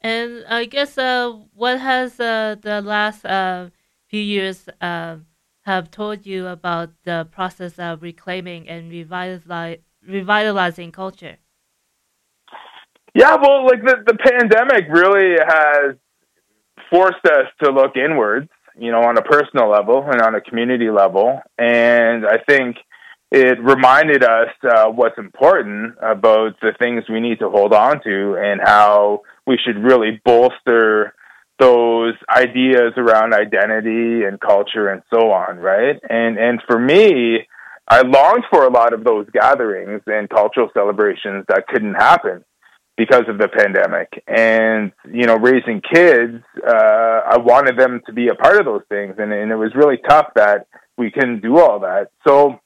And 0.00 0.44
I 0.48 0.64
guess 0.64 0.98
uh, 0.98 1.32
what 1.54 1.78
has 1.78 2.18
uh, 2.18 2.56
the 2.60 2.80
last 2.82 3.24
uh, 3.24 3.68
few 4.08 4.20
years 4.20 4.68
uh, 4.80 5.16
have 5.62 5.90
told 5.90 6.26
you 6.26 6.48
about 6.48 6.90
the 7.04 7.28
process 7.30 7.78
of 7.78 8.02
reclaiming 8.02 8.68
and 8.68 8.90
revitalize, 8.90 9.78
revitalizing 10.06 10.90
culture? 10.90 11.38
Yeah, 13.14 13.36
well, 13.36 13.64
like 13.64 13.82
the, 13.84 14.02
the 14.06 14.16
pandemic 14.16 14.86
really 14.88 15.36
has 15.46 15.96
forced 16.90 17.24
us 17.26 17.46
to 17.62 17.70
look 17.70 17.96
inwards, 17.96 18.48
you 18.78 18.90
know, 18.90 19.02
on 19.02 19.18
a 19.18 19.22
personal 19.22 19.70
level 19.70 20.04
and 20.06 20.20
on 20.20 20.34
a 20.34 20.40
community 20.40 20.90
level. 20.90 21.40
And 21.58 22.26
I 22.26 22.38
think 22.46 22.76
it 23.30 23.58
reminded 23.62 24.22
us 24.22 24.50
uh, 24.62 24.86
what's 24.88 25.18
important 25.18 25.94
about 26.02 26.60
the 26.60 26.72
things 26.78 27.04
we 27.08 27.20
need 27.20 27.38
to 27.38 27.48
hold 27.48 27.72
on 27.72 28.02
to 28.04 28.36
and 28.38 28.60
how 28.62 29.22
we 29.46 29.58
should 29.64 29.82
really 29.82 30.20
bolster 30.24 31.14
those 31.58 32.14
ideas 32.28 32.92
around 32.96 33.34
identity 33.34 34.24
and 34.24 34.40
culture 34.40 34.88
and 34.88 35.02
so 35.12 35.30
on, 35.30 35.58
right? 35.58 35.98
And 36.08 36.38
and 36.38 36.60
for 36.66 36.78
me, 36.78 37.46
I 37.88 38.02
longed 38.02 38.44
for 38.50 38.64
a 38.64 38.70
lot 38.70 38.92
of 38.92 39.04
those 39.04 39.26
gatherings 39.32 40.02
and 40.06 40.28
cultural 40.28 40.70
celebrations 40.74 41.44
that 41.48 41.66
couldn't 41.68 41.94
happen 41.94 42.44
because 42.96 43.24
of 43.28 43.38
the 43.38 43.48
pandemic. 43.48 44.22
And 44.26 44.92
you 45.10 45.26
know, 45.26 45.36
raising 45.36 45.80
kids, 45.80 46.42
uh, 46.66 47.20
I 47.26 47.38
wanted 47.38 47.78
them 47.78 48.00
to 48.06 48.12
be 48.12 48.28
a 48.28 48.34
part 48.34 48.58
of 48.58 48.64
those 48.64 48.82
things, 48.88 49.14
and 49.18 49.32
and 49.32 49.50
it 49.50 49.56
was 49.56 49.74
really 49.74 49.98
tough 50.08 50.28
that 50.36 50.66
we 50.96 51.10
couldn't 51.10 51.40
do 51.40 51.58
all 51.58 51.80
that. 51.80 52.08
So, 52.26 52.60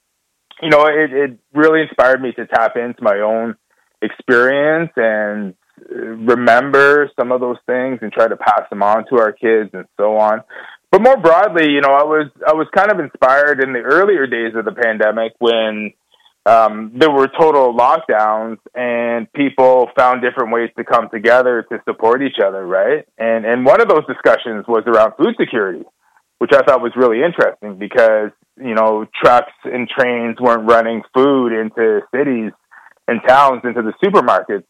you 0.61 0.69
know, 0.69 0.85
it 0.85 1.13
it 1.13 1.39
really 1.53 1.81
inspired 1.81 2.21
me 2.21 2.31
to 2.33 2.45
tap 2.45 2.75
into 2.75 3.03
my 3.03 3.19
own 3.19 3.55
experience 4.01 4.91
and 4.95 5.55
remember 5.89 7.09
some 7.19 7.31
of 7.31 7.39
those 7.39 7.57
things 7.65 7.99
and 8.01 8.11
try 8.11 8.27
to 8.27 8.35
pass 8.35 8.63
them 8.69 8.83
on 8.83 9.05
to 9.09 9.19
our 9.19 9.31
kids 9.31 9.69
and 9.73 9.85
so 9.97 10.17
on. 10.17 10.41
But 10.91 11.01
more 11.01 11.17
broadly, 11.17 11.69
you 11.69 11.81
know, 11.81 11.93
I 11.93 12.03
was 12.03 12.29
I 12.47 12.53
was 12.53 12.67
kind 12.75 12.91
of 12.91 12.99
inspired 12.99 13.61
in 13.61 13.73
the 13.73 13.79
earlier 13.79 14.25
days 14.25 14.55
of 14.55 14.65
the 14.65 14.71
pandemic 14.71 15.33
when 15.39 15.93
um, 16.47 16.91
there 16.95 17.11
were 17.11 17.27
total 17.27 17.73
lockdowns 17.73 18.57
and 18.73 19.31
people 19.33 19.89
found 19.97 20.21
different 20.21 20.53
ways 20.53 20.69
to 20.77 20.83
come 20.83 21.09
together 21.13 21.65
to 21.69 21.79
support 21.87 22.21
each 22.21 22.37
other, 22.43 22.65
right? 22.65 23.05
And 23.17 23.45
and 23.45 23.65
one 23.65 23.81
of 23.81 23.87
those 23.87 24.05
discussions 24.07 24.65
was 24.67 24.83
around 24.87 25.13
food 25.17 25.35
security, 25.39 25.83
which 26.39 26.51
I 26.53 26.61
thought 26.63 26.81
was 26.81 26.93
really 26.95 27.23
interesting 27.23 27.77
because 27.77 28.31
you 28.59 28.73
know 28.73 29.05
trucks 29.23 29.53
and 29.63 29.87
trains 29.89 30.37
weren't 30.39 30.69
running 30.69 31.03
food 31.13 31.53
into 31.53 32.01
cities 32.15 32.51
and 33.07 33.21
towns 33.27 33.61
into 33.63 33.81
the 33.81 33.93
supermarkets 34.03 34.65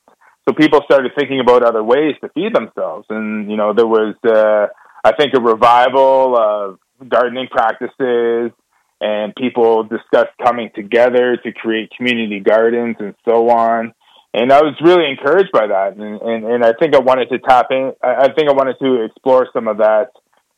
so 0.48 0.54
people 0.54 0.80
started 0.86 1.12
thinking 1.18 1.42
about 1.42 1.64
other 1.64 1.84
ways 1.84 2.16
to 2.22 2.30
feed 2.30 2.56
themselves, 2.56 3.06
and 3.10 3.52
you 3.52 3.58
know 3.58 3.74
there 3.74 3.88
was, 3.88 4.16
uh, 4.26 4.68
I 5.04 5.12
think, 5.18 5.34
a 5.36 5.42
revival 5.42 6.38
of 6.38 6.80
gardening 7.10 7.48
practices, 7.52 8.52
and 9.00 9.36
people 9.36 9.84
discussed 9.84 10.32
coming 10.44 10.70
together 10.76 11.38
to 11.38 11.52
create 11.52 11.92
community 11.96 12.40
gardens 12.40 12.96
and 13.00 13.14
so 13.26 13.50
on. 13.50 13.94
And 14.34 14.52
I 14.52 14.62
was 14.62 14.76
really 14.82 15.10
encouraged 15.10 15.52
by 15.52 15.68
that, 15.68 15.96
and, 15.96 16.22
and, 16.22 16.46
and 16.46 16.66
I 16.66 16.74
think 16.80 16.94
I 16.94 17.00
wanted 17.00 17.30
to 17.30 17.40
tap 17.40 17.68
in. 17.72 17.94
I 18.04 18.28
think 18.34 18.50
I 18.50 18.54
wanted 18.54 18.76
to 18.82 19.06
explore 19.06 19.48
some 19.54 19.68
of 19.68 19.78
that 19.78 20.10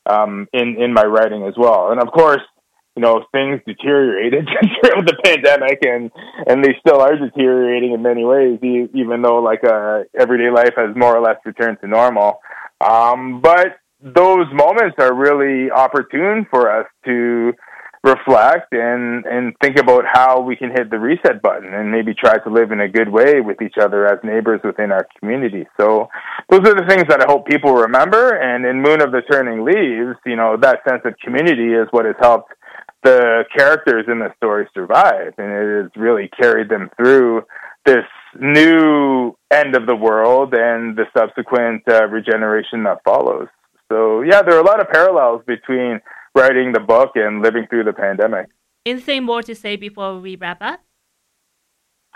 um, 0.06 0.48
in 0.54 0.76
in 0.82 0.94
my 0.94 1.04
writing 1.04 1.46
as 1.46 1.54
well. 1.56 1.92
And 1.92 2.02
of 2.02 2.12
course, 2.12 2.42
you 3.00 3.06
know 3.06 3.24
things 3.32 3.62
deteriorated 3.66 4.46
throughout 4.82 5.06
the 5.06 5.18
pandemic 5.24 5.80
and 5.86 6.12
and 6.48 6.64
they 6.64 6.76
still 6.82 7.00
are 7.00 7.16
deteriorating 7.16 7.94
in 7.94 8.02
many 8.02 8.26
ways 8.26 8.60
even 8.62 9.22
though 9.22 9.40
like 9.42 9.64
uh 9.64 10.04
everyday 10.20 10.50
life 10.50 10.74
has 10.76 10.94
more 10.98 11.16
or 11.16 11.22
less 11.22 11.38
returned 11.46 11.78
to 11.80 11.88
normal 11.88 12.42
um 12.82 13.40
but 13.42 13.78
those 14.02 14.48
moments 14.52 14.96
are 14.98 15.14
really 15.14 15.72
opportune 15.72 16.46
for 16.50 16.70
us 16.70 16.88
to 17.06 17.54
reflect 18.04 18.72
and 18.72 19.26
and 19.26 19.54
think 19.62 19.78
about 19.78 20.06
how 20.12 20.40
we 20.40 20.56
can 20.56 20.72
hit 20.72 20.90
the 20.90 20.98
reset 20.98 21.42
button 21.42 21.74
and 21.74 21.92
maybe 21.92 22.14
try 22.14 22.38
to 22.38 22.50
live 22.50 22.72
in 22.72 22.80
a 22.80 22.88
good 22.88 23.10
way 23.10 23.42
with 23.42 23.62
each 23.62 23.76
other 23.80 24.08
as 24.08 24.20
neighbors 24.24 24.62
within 24.64 24.92
our 24.92 25.06
community. 25.20 25.66
So 25.80 26.08
those 26.50 26.62
are 26.62 26.76
the 26.76 26.86
things 26.88 27.04
that 27.10 27.22
I 27.22 27.26
hope 27.28 27.46
people 27.46 27.74
remember. 27.74 28.36
And 28.36 28.66
in 28.66 28.82
Moon 28.82 29.02
of 29.02 29.12
the 29.12 29.22
Turning 29.30 29.66
Leaves, 29.66 30.18
you 30.26 30.38
know, 30.38 30.56
that 30.62 30.80
sense 30.88 31.02
of 31.04 31.14
community 31.24 31.74
is 31.74 31.88
what 31.92 32.06
has 32.06 32.16
helped 32.22 32.54
the 33.04 33.44
characters 33.56 34.06
in 34.08 34.20
the 34.20 34.34
story 34.38 34.68
survive, 34.74 35.34
and 35.38 35.52
it 35.52 35.84
has 35.84 35.92
really 35.96 36.30
carried 36.40 36.70
them 36.70 36.90
through 36.98 37.44
this 37.86 38.06
new 38.40 39.34
end 39.52 39.76
of 39.76 39.88
the 39.88 39.96
world 39.96 40.54
and 40.54 40.98
the 40.98 41.06
subsequent 41.18 41.82
uh, 41.90 42.06
regeneration 42.08 42.84
that 42.84 43.02
follows. 43.04 43.48
So, 43.92 44.22
yeah, 44.22 44.42
there 44.42 44.56
are 44.56 44.62
a 44.62 44.66
lot 44.66 44.82
of 44.82 44.90
parallels 44.90 45.42
between 45.48 46.02
writing 46.36 46.72
the 46.74 46.80
book 46.80 47.12
and 47.16 47.42
living 47.42 47.68
through 47.70 47.84
the 47.84 47.94
pandemic. 47.94 48.48
Anything 48.86 49.24
more 49.24 49.44
to 49.44 49.56
say 49.56 49.76
before 49.76 50.20
we 50.20 50.36
wrap 50.36 50.62
up? 50.62 50.82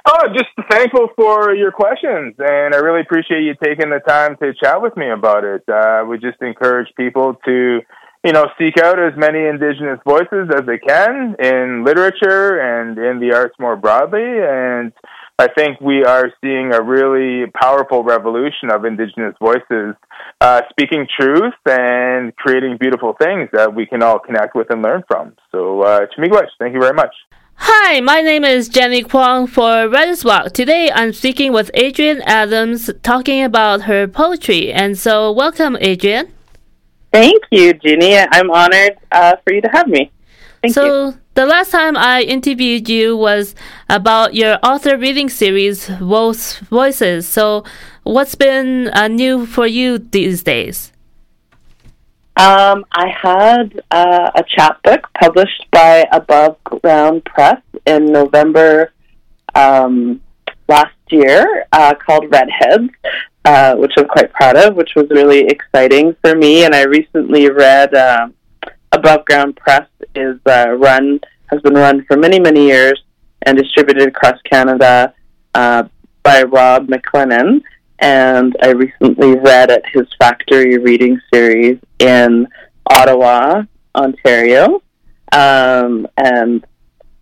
Oh, 0.06 0.28
just 0.34 0.50
thankful 0.70 1.08
for 1.16 1.56
your 1.56 1.72
questions, 1.72 2.36
and 2.38 2.76
I 2.76 2.80
really 2.80 3.02
appreciate 3.02 3.44
you 3.44 3.56
taking 3.64 3.90
the 3.90 4.00
time 4.06 4.36
to 4.42 4.54
chat 4.54 4.82
with 4.82 4.98
me 4.98 5.10
about 5.10 5.46
it. 5.46 5.64
Uh, 5.68 6.04
we 6.06 6.18
just 6.18 6.42
encourage 6.42 6.90
people 6.98 7.36
to 7.46 7.80
you 8.24 8.32
know, 8.32 8.48
seek 8.58 8.78
out 8.82 9.00
as 9.00 9.14
many 9.18 9.46
indigenous 9.46 10.00
voices 10.08 10.50
as 10.56 10.66
they 10.66 10.78
can 10.78 11.36
in 11.40 11.84
literature 11.84 12.58
and 12.58 12.98
in 12.98 13.20
the 13.20 13.36
arts 13.36 13.56
more 13.60 13.76
broadly. 13.76 14.22
And 14.24 14.94
I 15.40 15.48
think 15.48 15.82
we 15.82 16.04
are 16.04 16.32
seeing 16.42 16.74
a 16.74 16.82
really 16.82 17.50
powerful 17.60 18.04
revolution 18.04 18.70
of 18.70 18.86
indigenous 18.86 19.34
voices 19.42 19.96
uh, 20.40 20.62
speaking 20.70 21.08
truth 21.20 21.56
and 21.66 22.36
creating 22.36 22.78
beautiful 22.80 23.16
things 23.20 23.50
that 23.52 23.74
we 23.74 23.88
can 23.88 24.04
all 24.04 24.20
connect 24.20 24.56
with 24.56 24.68
and 24.70 24.84
learn 24.84 25.04
from. 25.08 25.34
So, 25.52 25.82
uh, 25.82 26.02
Chi-miigwech, 26.16 26.50
thank 26.60 26.76
you 26.76 26.80
very 26.80 26.94
much. 26.94 27.16
Hi, 27.56 28.00
my 28.02 28.22
name 28.22 28.44
is 28.44 28.70
Jenny 28.70 29.02
Kwong 29.02 29.48
for 29.48 29.90
Writer's 29.90 30.22
Block. 30.22 30.54
Today 30.54 30.92
I'm 30.94 31.14
speaking 31.14 31.52
with 31.52 31.72
Adrienne 31.76 32.22
Adams 32.22 32.92
talking 33.02 33.44
about 33.44 33.84
her 33.84 34.08
poetry. 34.08 34.72
And 34.72 35.00
so, 35.00 35.32
welcome, 35.32 35.76
Adrienne. 35.78 36.32
Thank 37.12 37.44
you, 37.50 37.74
Jenny. 37.74 38.18
I'm 38.18 38.52
honored 38.52 38.98
uh, 39.12 39.38
for 39.44 39.54
you 39.54 39.62
to 39.62 39.70
have 39.70 39.88
me. 39.88 40.12
Thank 40.64 40.76
so, 40.76 41.10
you. 41.10 41.20
the 41.34 41.46
last 41.46 41.72
time 41.72 41.98
I 41.98 42.22
interviewed 42.22 42.88
you 42.88 43.18
was 43.18 43.54
about 43.90 44.34
your 44.34 44.60
author 44.64 44.98
reading 44.98 45.28
series, 45.28 45.88
Voices. 45.90 47.28
So, 47.28 47.66
what's 48.04 48.36
been 48.36 48.88
uh, 48.94 49.10
new 49.10 49.46
for 49.46 49.68
you 49.68 49.98
these 49.98 50.42
days? 50.42 50.94
Um, 52.38 52.86
I 52.94 53.10
had 53.10 53.82
uh, 53.92 54.32
a 54.36 54.44
chapbook 54.56 55.10
published 55.20 55.66
by 55.72 56.08
Above 56.14 56.64
Ground 56.64 57.26
Press 57.26 57.62
in 57.86 58.06
November 58.06 58.94
um, 59.56 60.22
last 60.70 60.96
year 61.10 61.66
uh, 61.74 61.94
called 61.94 62.32
Redheads. 62.32 62.90
Uh, 63.46 63.76
which 63.76 63.92
I'm 63.98 64.08
quite 64.08 64.32
proud 64.32 64.56
of, 64.56 64.76
which 64.76 64.92
was 64.96 65.10
really 65.10 65.42
exciting 65.48 66.16
for 66.22 66.34
me. 66.34 66.64
And 66.64 66.74
I 66.74 66.84
recently 66.84 67.50
read 67.50 67.94
uh, 67.94 68.30
Above 68.94 69.26
Ground 69.26 69.56
Press 69.56 69.88
is 70.16 70.40
uh, 70.46 70.70
run 70.78 71.20
has 71.48 71.62
been 71.62 71.74
run 71.74 72.06
for 72.06 72.18
many 72.18 72.40
many 72.40 72.68
years 72.68 73.02
and 73.44 73.58
distributed 73.58 74.08
across 74.08 74.40
Canada 74.50 75.14
uh, 75.54 75.84
by 76.24 76.44
Rob 76.44 76.88
McLennan. 76.88 77.62
And 78.00 78.56
I 78.62 78.70
recently 78.70 79.36
read 79.36 79.72
at 79.72 79.84
his 79.94 80.08
Factory 80.20 80.78
Reading 80.78 81.20
Series 81.34 81.78
in 82.00 82.48
Ottawa, 82.90 83.64
Ontario, 83.96 84.82
um, 85.32 86.08
and 86.18 86.66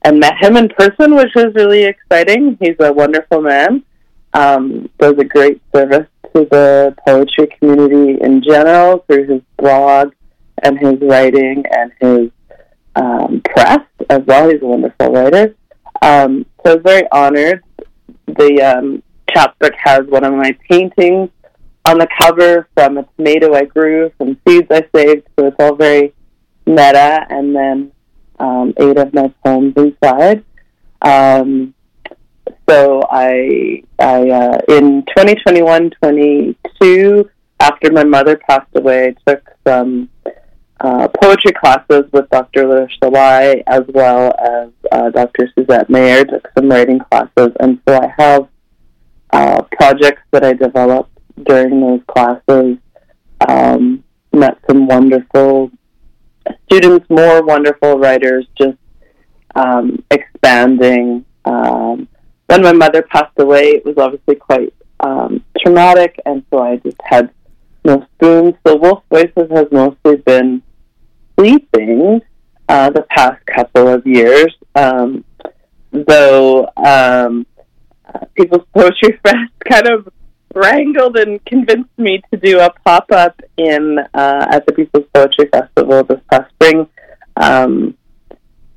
and 0.04 0.20
met 0.20 0.38
him 0.40 0.58
in 0.58 0.70
person, 0.70 1.16
which 1.16 1.34
was 1.36 1.54
really 1.56 1.84
exciting. 1.84 2.58
He's 2.60 2.76
a 2.80 2.92
wonderful 2.92 3.42
man 3.42 3.84
um, 4.34 4.90
does 4.98 5.16
a 5.18 5.26
great 5.26 5.62
service 5.76 6.08
to 6.36 6.48
the 6.50 6.96
poetry 7.06 7.48
community 7.60 8.22
in 8.22 8.42
general 8.42 9.00
through 9.08 9.28
his 9.28 9.42
blog 9.58 10.14
and 10.62 10.78
his 10.80 11.00
writing 11.02 11.64
and 11.72 11.92
his 12.00 12.32
um, 12.96 13.42
press 13.42 13.86
as 14.10 14.22
well. 14.26 14.50
He's 14.50 14.62
a 14.62 14.66
wonderful 14.66 15.12
writer. 15.12 15.56
Um, 16.02 16.46
so 16.66 16.72
I 16.72 16.76
was 16.76 16.84
very 16.84 17.08
honored. 17.12 17.64
The 18.28 18.62
um, 18.62 19.04
chapbook 19.32 19.74
has 19.78 20.02
one 20.08 20.24
of 20.24 20.34
my 20.34 20.58
paintings 20.70 21.30
on 21.86 21.98
the 21.98 22.08
cover 22.20 22.68
from 22.76 22.98
a 22.98 23.04
tomato 23.18 23.54
I 23.54 23.66
grew, 23.66 24.12
from 24.18 24.38
seeds 24.48 24.68
I 24.70 24.86
saved, 24.96 25.28
so 25.38 25.48
it's 25.48 25.56
all 25.60 25.76
very 25.76 26.14
meta. 26.66 27.26
And 27.30 27.56
then 27.56 27.92
um, 28.40 28.74
eight 28.78 28.98
of 28.98 29.14
my 29.14 29.34
poems 29.44 29.74
inside. 29.78 30.44
Um, 31.02 31.74
so 32.70 33.02
I, 33.10 33.84
I 34.00 34.30
uh, 34.30 34.58
in 34.70 35.04
2021, 35.08 35.92
22, 36.02 37.30
after 37.60 37.92
my 37.92 38.04
mother 38.04 38.38
passed 38.38 38.70
away, 38.76 39.14
I 39.28 39.32
took 39.32 39.50
some 39.68 40.10
uh, 40.84 41.08
poetry 41.22 41.52
classes 41.52 42.06
with 42.12 42.28
Dr. 42.32 42.68
Larissa 42.68 43.08
Lai 43.08 43.64
as 43.68 43.84
well 43.90 44.34
as 44.40 44.70
uh, 44.92 45.10
Dr. 45.12 45.48
Suzette 45.54 45.90
Mayr, 45.90 46.26
took 46.26 46.48
some 46.58 46.70
writing 46.70 47.00
classes. 47.00 47.50
And 47.60 47.80
so 47.88 48.00
I 48.00 48.14
have 48.18 48.48
uh, 49.32 49.62
projects 49.72 50.24
that 50.32 50.44
I 50.44 50.54
developed 50.54 51.12
during 51.46 51.80
those 51.82 52.02
classes. 52.08 52.78
Um, 53.48 54.04
met 54.34 54.58
some 54.68 54.88
wonderful 54.88 55.72
students, 56.66 57.06
more 57.10 57.44
wonderful 57.44 58.00
writers, 58.00 58.48
just 58.58 58.78
um, 59.56 60.04
expanding. 60.10 61.26
Um, 61.46 62.08
when 62.48 62.64
my 62.64 62.74
mother 62.74 63.04
passed 63.04 63.38
away, 63.38 63.70
it 63.70 63.86
was 63.86 63.98
obviously 63.98 64.36
quite 64.36 64.74
um, 65.00 65.44
traumatic, 65.60 66.20
and 66.26 66.44
so 66.50 66.60
I 66.60 66.78
just 66.78 66.98
had 67.04 67.30
no 67.86 68.06
spoons. 68.16 68.56
So 68.66 68.78
Woolf 68.78 69.04
Voices 69.12 69.50
has 69.52 69.68
mostly 69.72 70.18
been 70.18 70.64
sleeping 71.38 72.22
uh, 72.70 72.90
the 72.90 73.04
past 73.10 73.46
couple 73.46 73.88
of 73.88 74.06
years, 74.06 74.56
um, 74.76 75.24
though 75.92 76.68
um, 76.78 77.46
uh, 78.06 78.26
People's 78.36 78.66
Poetry 78.74 79.20
Fest 79.24 79.52
kind 79.70 79.88
of 79.88 80.08
wrangled 80.54 81.18
and 81.18 81.44
convinced 81.46 81.98
me 81.98 82.22
to 82.32 82.40
do 82.40 82.60
a 82.60 82.70
pop 82.86 83.12
up 83.12 83.40
in 83.58 83.98
uh, 84.14 84.48
at 84.52 84.66
the 84.66 84.74
People's 84.74 85.06
Poetry 85.14 85.48
Festival 85.52 86.04
this 86.04 86.20
past 86.30 86.50
spring. 86.54 86.88
Um, 87.38 87.98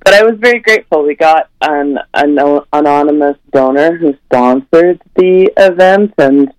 but 0.04 0.14
I 0.14 0.23
was 0.23 0.34
very 0.38 0.61
grateful. 0.61 1.02
We 1.02 1.14
got 1.14 1.49
an, 1.62 1.99
an 2.12 2.38
anonymous 2.73 3.38
donor 3.52 3.96
who 3.96 4.14
sponsored 4.26 5.00
the 5.16 5.50
event, 5.56 6.12
and 6.18 6.52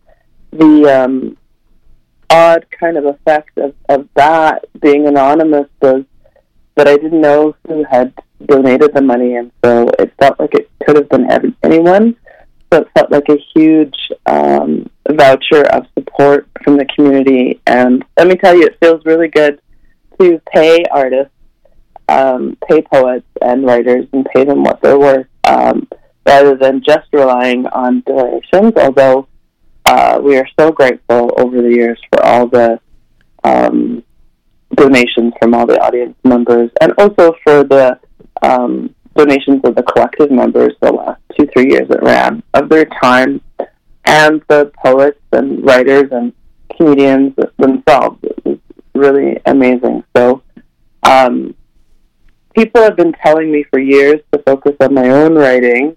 the 0.51 1.03
um, 1.03 1.37
odd 2.35 2.65
kind 2.79 2.97
of 2.97 3.05
effect 3.05 3.57
of, 3.57 3.73
of 3.89 4.07
that 4.15 4.65
being 4.81 5.07
anonymous 5.07 5.69
was 5.81 6.03
that 6.75 6.87
I 6.87 6.97
didn't 6.97 7.21
know 7.21 7.55
who 7.67 7.83
had 7.89 8.13
donated 8.45 8.93
the 8.93 9.01
money, 9.01 9.35
and 9.35 9.51
so 9.63 9.89
it 9.99 10.13
felt 10.19 10.39
like 10.39 10.53
it 10.53 10.69
could 10.83 10.97
have 10.97 11.09
been 11.09 11.55
anyone. 11.63 12.15
So 12.71 12.81
it 12.81 12.87
felt 12.95 13.11
like 13.11 13.29
a 13.29 13.43
huge 13.55 13.97
um, 14.25 14.89
voucher 15.09 15.63
of 15.75 15.85
support 15.97 16.47
from 16.63 16.77
the 16.77 16.85
community. 16.93 17.61
And 17.67 18.03
let 18.17 18.27
me 18.27 18.35
tell 18.35 18.55
you, 18.55 18.65
it 18.65 18.77
feels 18.81 19.05
really 19.05 19.29
good 19.29 19.61
to 20.19 20.41
pay 20.51 20.83
artists, 20.91 21.33
um, 22.09 22.57
pay 22.67 22.81
poets 22.81 23.27
and 23.41 23.65
writers, 23.65 24.07
and 24.11 24.25
pay 24.33 24.43
them 24.43 24.63
what 24.63 24.81
they're 24.81 24.99
worth, 24.99 25.27
um, 25.45 25.87
rather 26.25 26.55
than 26.57 26.83
just 26.83 27.07
relying 27.13 27.67
on 27.67 28.03
donations. 28.05 28.73
Although 28.75 29.27
uh, 29.85 30.19
we 30.21 30.37
are 30.37 30.47
so 30.59 30.71
grateful 30.71 31.31
over 31.37 31.61
the 31.61 31.69
years 31.69 31.99
for 32.09 32.23
all 32.25 32.47
the 32.47 32.79
um, 33.43 34.03
donations 34.75 35.33
from 35.39 35.53
all 35.53 35.65
the 35.65 35.79
audience 35.79 36.15
members, 36.23 36.69
and 36.81 36.93
also 36.97 37.33
for 37.43 37.63
the 37.63 37.99
um, 38.41 38.93
donations 39.15 39.61
of 39.63 39.75
the 39.75 39.83
collective 39.83 40.31
members 40.31 40.73
the 40.81 40.91
last 40.91 41.21
two, 41.37 41.47
three 41.53 41.71
years 41.71 41.87
it 41.89 42.01
ran 42.01 42.43
of 42.53 42.69
their 42.69 42.85
time, 43.01 43.41
and 44.05 44.41
the 44.49 44.71
poets 44.83 45.19
and 45.31 45.63
writers 45.65 46.09
and 46.11 46.33
comedians 46.75 47.33
themselves. 47.57 48.19
It 48.23 48.45
was 48.45 48.57
really 48.93 49.39
amazing. 49.45 50.03
So, 50.15 50.41
um, 51.03 51.55
people 52.55 52.81
have 52.81 52.95
been 52.95 53.13
telling 53.23 53.51
me 53.51 53.63
for 53.69 53.79
years 53.79 54.21
to 54.33 54.41
focus 54.43 54.73
on 54.79 54.93
my 54.93 55.09
own 55.09 55.35
writing. 55.35 55.95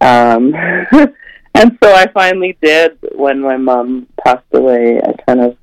Um, 0.00 0.52
and 1.54 1.78
so 1.82 1.92
I 1.92 2.06
finally 2.12 2.56
did 2.62 2.98
when 3.14 3.40
my 3.40 3.56
mom 3.56 4.06
passed 4.24 4.44
away. 4.52 5.00
I 5.00 5.12
kind 5.26 5.40
of, 5.40 5.56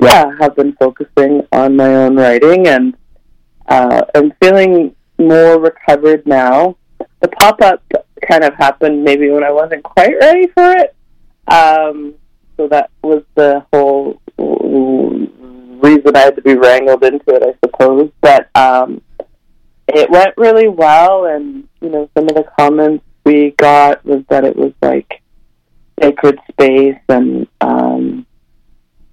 yeah, 0.00 0.32
have 0.40 0.56
been 0.56 0.74
focusing 0.74 1.46
on 1.52 1.76
my 1.76 1.94
own 1.94 2.16
writing 2.16 2.66
and 2.68 2.96
uh, 3.66 4.02
I'm 4.14 4.32
feeling 4.42 4.94
more 5.18 5.58
recovered 5.58 6.26
now. 6.26 6.76
The 7.20 7.28
pop 7.28 7.60
up 7.62 7.82
kind 8.28 8.44
of 8.44 8.54
happened 8.54 9.02
maybe 9.02 9.30
when 9.30 9.44
I 9.44 9.50
wasn't 9.50 9.82
quite 9.82 10.14
ready 10.20 10.46
for 10.48 10.72
it. 10.72 10.94
Um, 11.48 12.14
so 12.56 12.68
that 12.68 12.90
was 13.02 13.22
the 13.34 13.64
whole 13.72 14.20
reason 14.38 16.16
I 16.16 16.20
had 16.20 16.36
to 16.36 16.42
be 16.42 16.54
wrangled 16.54 17.04
into 17.04 17.34
it, 17.34 17.42
I 17.42 17.54
suppose. 17.64 18.10
But 18.20 18.48
um, 18.54 19.02
it 19.88 20.10
went 20.10 20.34
really 20.36 20.68
well, 20.68 21.26
and 21.26 21.68
you 21.80 21.90
know, 21.90 22.08
some 22.16 22.28
of 22.28 22.34
the 22.34 22.46
comments 22.58 23.04
we 23.24 23.50
got 23.52 24.04
was 24.04 24.22
that 24.28 24.44
it 24.44 24.56
was 24.56 24.72
like 24.82 25.22
sacred 26.00 26.38
space, 26.50 26.98
and 27.08 27.46
um, 27.60 28.26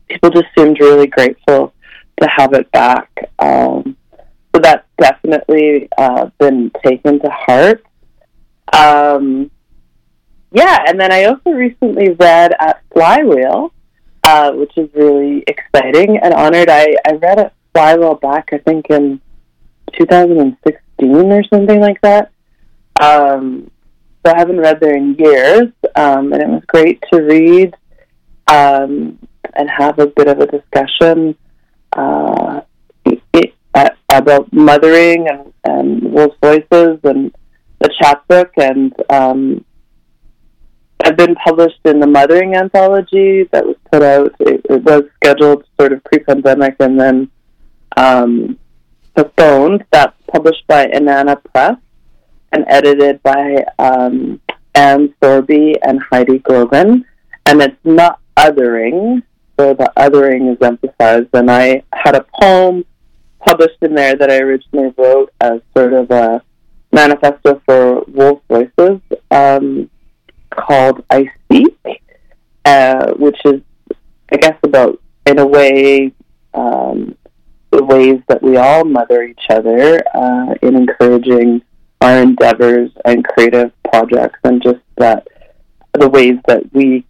people 0.07 0.29
just 0.29 0.47
seemed 0.57 0.79
really 0.79 1.07
grateful 1.07 1.73
to 2.19 2.29
have 2.35 2.53
it 2.53 2.71
back. 2.71 3.09
Um, 3.39 3.95
so 4.53 4.61
that's 4.61 4.85
definitely 4.99 5.89
uh, 5.97 6.29
been 6.37 6.71
taken 6.83 7.19
to 7.19 7.29
heart. 7.29 7.83
Um, 8.73 9.49
yeah, 10.51 10.83
and 10.87 10.99
then 10.99 11.11
I 11.11 11.25
also 11.25 11.51
recently 11.51 12.09
read 12.11 12.53
at 12.59 12.81
Flywheel, 12.93 13.73
uh, 14.23 14.51
which 14.51 14.77
is 14.77 14.89
really 14.93 15.43
exciting 15.47 16.17
and 16.17 16.33
honored. 16.33 16.69
I, 16.69 16.95
I 17.07 17.13
read 17.13 17.39
at 17.39 17.53
Flywheel 17.73 18.15
back, 18.15 18.49
I 18.51 18.57
think, 18.57 18.87
in 18.89 19.21
2016 19.97 21.31
or 21.31 21.43
something 21.45 21.79
like 21.79 22.01
that. 22.01 22.31
Um, 23.01 23.71
so 24.25 24.33
I 24.33 24.37
haven't 24.37 24.59
read 24.59 24.79
there 24.79 24.95
in 24.95 25.15
years, 25.15 25.71
um, 25.95 26.33
and 26.33 26.41
it 26.41 26.47
was 26.47 26.63
great 26.67 27.03
to 27.11 27.21
read 27.21 27.75
um, 28.47 29.17
and 29.55 29.69
have 29.69 29.99
a 29.99 30.07
bit 30.07 30.27
of 30.27 30.39
a 30.39 30.47
discussion. 30.47 31.35
Uh, 31.93 32.61
it, 33.05 33.53
about 34.11 34.51
mothering 34.51 35.27
and, 35.27 35.53
and 35.63 36.01
Voices 36.41 36.99
and 37.03 37.33
the 37.79 37.89
chapbook, 38.01 38.51
and 38.57 38.93
um, 39.09 39.65
I've 41.03 41.17
been 41.17 41.35
published 41.35 41.79
in 41.85 41.99
the 41.99 42.07
Mothering 42.07 42.55
anthology 42.55 43.43
that 43.51 43.65
was 43.65 43.77
put 43.91 44.03
out. 44.03 44.33
It, 44.39 44.61
it 44.69 44.83
was 44.83 45.03
scheduled 45.15 45.65
sort 45.79 45.93
of 45.93 46.03
pre-pandemic 46.03 46.75
and 46.79 46.99
then 46.99 47.31
um, 47.97 48.59
postponed. 49.15 49.83
That's 49.91 50.15
published 50.31 50.67
by 50.67 50.85
Inanna 50.85 51.41
Press 51.51 51.77
and 52.51 52.65
edited 52.67 53.21
by 53.23 53.65
um, 53.79 54.41
Anne 54.75 55.13
Thorby 55.21 55.77
and 55.81 56.01
Heidi 56.01 56.39
Grogan. 56.39 57.05
And 57.45 57.61
it's 57.61 57.77
not 57.83 58.19
othering, 58.37 59.23
so 59.59 59.73
the 59.73 59.91
othering 59.97 60.51
is 60.51 60.61
emphasized. 60.61 61.29
And 61.33 61.49
I 61.49 61.83
had 61.93 62.15
a 62.15 62.25
poem 62.41 62.85
published 63.39 63.77
in 63.81 63.95
there 63.95 64.15
that 64.15 64.29
I 64.29 64.37
originally 64.37 64.93
wrote 64.97 65.33
as 65.41 65.61
sort 65.75 65.93
of 65.93 66.11
a 66.11 66.41
manifesto 66.91 67.61
for 67.65 68.01
Woolf 68.07 68.41
Voices 68.47 68.99
um, 69.31 69.89
called 70.49 71.03
I 71.09 71.31
Speak, 71.45 71.77
uh, 72.65 73.13
which 73.13 73.37
is, 73.45 73.61
I 74.31 74.37
guess, 74.37 74.57
about, 74.63 75.01
in 75.25 75.39
a 75.39 75.45
way, 75.45 76.13
um, 76.53 77.15
the 77.71 77.83
ways 77.83 78.21
that 78.27 78.43
we 78.43 78.57
all 78.57 78.83
mother 78.83 79.23
each 79.23 79.45
other 79.49 80.03
uh, 80.13 80.53
in 80.61 80.75
encouraging 80.75 81.61
our 82.01 82.21
endeavors 82.21 82.91
and 83.05 83.23
creative 83.23 83.71
projects, 83.91 84.39
and 84.43 84.61
just 84.61 84.79
that 84.97 85.27
the 85.93 86.09
ways 86.09 86.37
that 86.47 86.63
we 86.73 87.05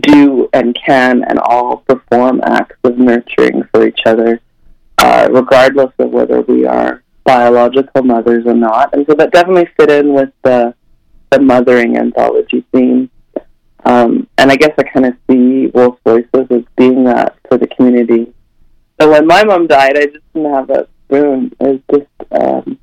do 0.00 0.48
and 0.52 0.76
can 0.84 1.22
and 1.24 1.38
all 1.38 1.78
perform 1.88 2.40
acts 2.44 2.76
of 2.84 2.98
nurturing 2.98 3.62
for 3.72 3.86
each 3.86 4.00
other 4.04 4.40
uh, 4.98 5.28
regardless 5.30 5.92
of 5.98 6.10
whether 6.10 6.40
we 6.42 6.64
are 6.64 7.02
biological 7.24 8.02
mothers 8.02 8.44
or 8.46 8.54
not. 8.54 8.94
And 8.94 9.06
so 9.08 9.14
that 9.14 9.32
definitely 9.32 9.68
fit 9.78 9.90
in 9.90 10.14
with 10.14 10.30
the 10.42 10.74
the 11.30 11.40
mothering 11.40 11.96
anthology 11.96 12.64
theme. 12.72 13.10
Um, 13.84 14.28
and 14.38 14.50
I 14.50 14.56
guess 14.56 14.72
I 14.78 14.84
kind 14.84 15.06
of 15.06 15.14
see 15.28 15.66
Woolf 15.66 15.98
Voices 16.04 16.46
as 16.50 16.62
being 16.76 17.04
that 17.04 17.36
for 17.48 17.58
the 17.58 17.66
community. 17.66 18.32
So 19.00 19.10
when 19.10 19.26
my 19.26 19.44
mom 19.44 19.66
died, 19.66 19.98
I 19.98 20.06
just 20.06 20.32
didn't 20.32 20.54
have 20.54 20.68
that 20.68 20.88
spoon. 21.04 21.52
It 21.60 21.82
was 21.90 22.00
just 22.00 22.32
um, 22.32 22.78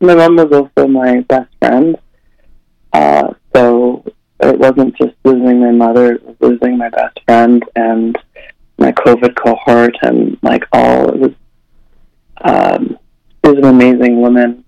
my 0.00 0.14
mom 0.14 0.36
was 0.36 0.52
also 0.52 0.88
my 0.88 1.20
best 1.20 1.50
friend. 1.58 1.96
Uh, 2.92 3.32
so 3.54 4.04
it 4.40 4.58
wasn't 4.58 4.96
just 4.96 5.14
losing 5.24 5.60
my 5.60 5.72
mother; 5.72 6.14
it 6.14 6.24
was 6.24 6.36
losing 6.40 6.78
my 6.78 6.88
best 6.88 7.18
friend, 7.26 7.62
and 7.74 8.16
my 8.78 8.92
COVID 8.92 9.34
cohort 9.36 9.96
and 10.02 10.38
like 10.42 10.64
all 10.72 11.08
it 11.08 11.18
was 11.18 11.32
um 12.42 12.98
it 13.42 13.48
was 13.48 13.58
an 13.58 13.64
amazing 13.64 14.20
woman. 14.20 14.64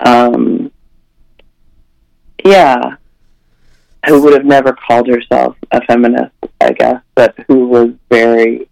Um 0.00 0.70
yeah. 2.44 2.96
Who 4.06 4.22
would 4.22 4.32
have 4.32 4.46
never 4.46 4.72
called 4.72 5.08
herself 5.08 5.56
a 5.72 5.84
feminist, 5.84 6.32
I 6.60 6.72
guess, 6.72 7.02
but 7.14 7.34
who 7.46 7.68
was 7.68 7.90
very 8.10 8.66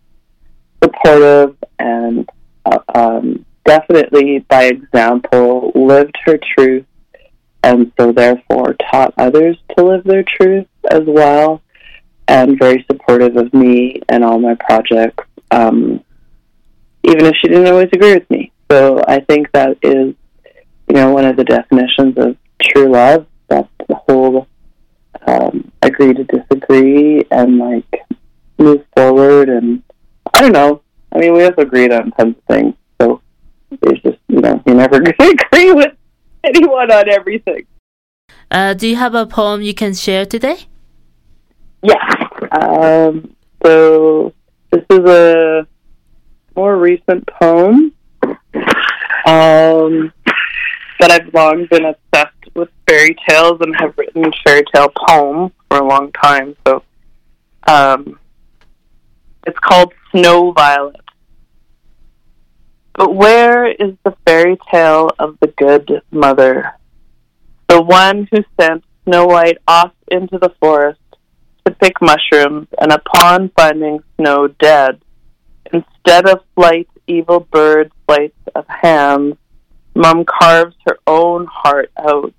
supportive 0.82 1.54
and 1.78 2.26
uh, 2.64 2.78
um, 2.94 3.44
definitely 3.68 4.38
by 4.48 4.64
example 4.64 5.70
lived 5.74 6.16
her 6.24 6.38
truth 6.38 6.87
and 7.62 7.92
so 8.00 8.12
therefore 8.12 8.74
taught 8.90 9.12
others 9.18 9.59
to 9.76 9.85
live 9.85 10.02
their 10.04 10.22
truth 10.22 10.66
as 10.90 11.02
well 11.07 11.61
and 12.28 12.59
very 12.59 12.83
supportive 12.90 13.37
of 13.37 13.52
me 13.52 14.00
and 14.09 14.24
all 14.24 14.38
my 14.38 14.54
projects 14.54 15.22
um, 15.50 16.02
even 17.04 17.26
if 17.26 17.37
she 17.37 17.48
didn't 17.48 17.66
always 17.68 17.90
agree 17.92 18.14
with 18.14 18.31
me. 18.31 18.50
So 18.70 19.02
i 19.07 19.20
think 19.20 19.52
that 19.52 19.76
is 19.83 20.14
you 20.88 20.94
know 20.94 21.12
one 21.12 21.26
of 21.26 21.37
the 21.37 21.44
definitions 21.44 22.16
of 22.16 22.37
true 22.62 22.90
love 22.90 23.26
that's 23.48 23.68
the 23.87 23.94
whole 23.94 24.48
um, 25.26 25.70
agree 25.83 26.14
to 26.14 26.24
disagree 26.24 27.22
and 27.31 27.59
like 27.59 28.02
move 28.57 28.83
forward 28.96 29.50
and 29.50 29.83
i 30.33 30.40
don't 30.40 30.52
know. 30.52 30.81
I 31.12 31.18
mean 31.18 31.35
we 31.35 31.44
also 31.44 31.62
agreed 31.62 31.92
on 31.92 32.12
tons 32.12 32.37
of 32.37 32.44
things 32.44 32.74
there's 33.81 34.00
just 34.00 34.18
you 34.28 34.40
know 34.40 34.62
you 34.66 34.74
never 34.74 34.96
agree 35.02 35.72
with 35.72 35.94
anyone 36.44 36.90
on 36.90 37.09
everything. 37.09 37.66
Uh, 38.50 38.74
do 38.74 38.88
you 38.88 38.96
have 38.96 39.14
a 39.14 39.26
poem 39.26 39.62
you 39.62 39.74
can 39.74 39.94
share 39.94 40.24
today? 40.24 40.66
Yeah. 41.83 42.02
Um, 42.52 43.35
so 43.64 44.33
this 44.70 44.85
is 44.90 44.98
a 45.00 45.66
more 46.57 46.76
recent 46.76 47.26
poem. 47.40 47.92
Um, 49.26 50.12
but 50.98 51.12
I've 51.12 51.33
long 51.35 51.66
been 51.70 51.85
obsessed 51.85 52.54
with 52.54 52.70
fairy 52.88 53.16
tales 53.28 53.61
and 53.61 53.74
have 53.78 53.94
written 53.96 54.24
fairy 54.44 54.64
tale 54.74 54.90
poems 55.09 55.52
for 55.70 55.78
a 55.78 55.85
long 55.87 56.11
time. 56.12 56.57
So 56.66 56.83
um, 57.66 58.18
it's 59.46 59.59
called 59.59 59.92
Snow 60.11 60.52
Violet. 60.52 61.00
But 62.98 63.14
where 63.14 63.68
is 63.70 63.94
the 64.04 64.16
fairy 64.26 64.58
tale 64.72 65.11
of 65.20 65.38
the 65.40 65.46
good 65.46 66.02
mother? 66.11 66.72
The 67.68 67.80
one 67.80 68.28
who 68.32 68.38
sent 68.61 68.82
Snow 69.04 69.24
White 69.26 69.58
off 69.68 69.92
into 70.11 70.37
the 70.37 70.52
forest 70.58 70.98
to 71.64 71.72
pick 71.72 72.02
mushrooms, 72.02 72.66
and 72.80 72.90
upon 72.90 73.50
finding 73.50 74.00
Snow 74.16 74.48
dead, 74.48 75.00
instead 75.72 76.28
of 76.28 76.40
flight, 76.56 76.88
evil 77.06 77.38
bird 77.38 77.92
flights 78.04 78.40
of 78.56 78.64
hams, 78.66 79.37
Mum 79.94 80.24
carves 80.24 80.74
her 80.84 80.98
own 81.06 81.46
heart 81.46 81.92
out, 81.96 82.34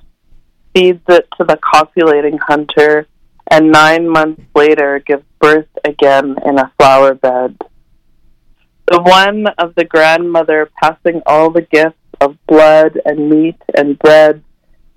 feeds 0.76 1.04
it 1.08 1.26
to 1.38 1.46
the 1.46 1.58
copulating 1.62 2.38
hunter, 2.38 3.08
and 3.50 3.72
nine 3.72 4.10
months 4.10 4.42
later 4.54 5.02
gives 5.08 5.24
birth 5.40 5.70
again 5.86 6.36
in 6.46 6.60
a 6.60 6.70
flower 6.78 7.14
bed 7.14 7.58
the 8.90 9.02
one 9.02 9.46
of 9.60 9.76
the 9.76 9.86
grandmother 9.86 10.70
passing 10.82 11.22
all 11.28 11.52
the 11.52 11.62
gifts 11.62 11.96
of 12.22 12.36
blood 12.48 13.00
and 13.06 13.30
meat 13.30 13.62
and 13.78 14.00
bread 14.00 14.44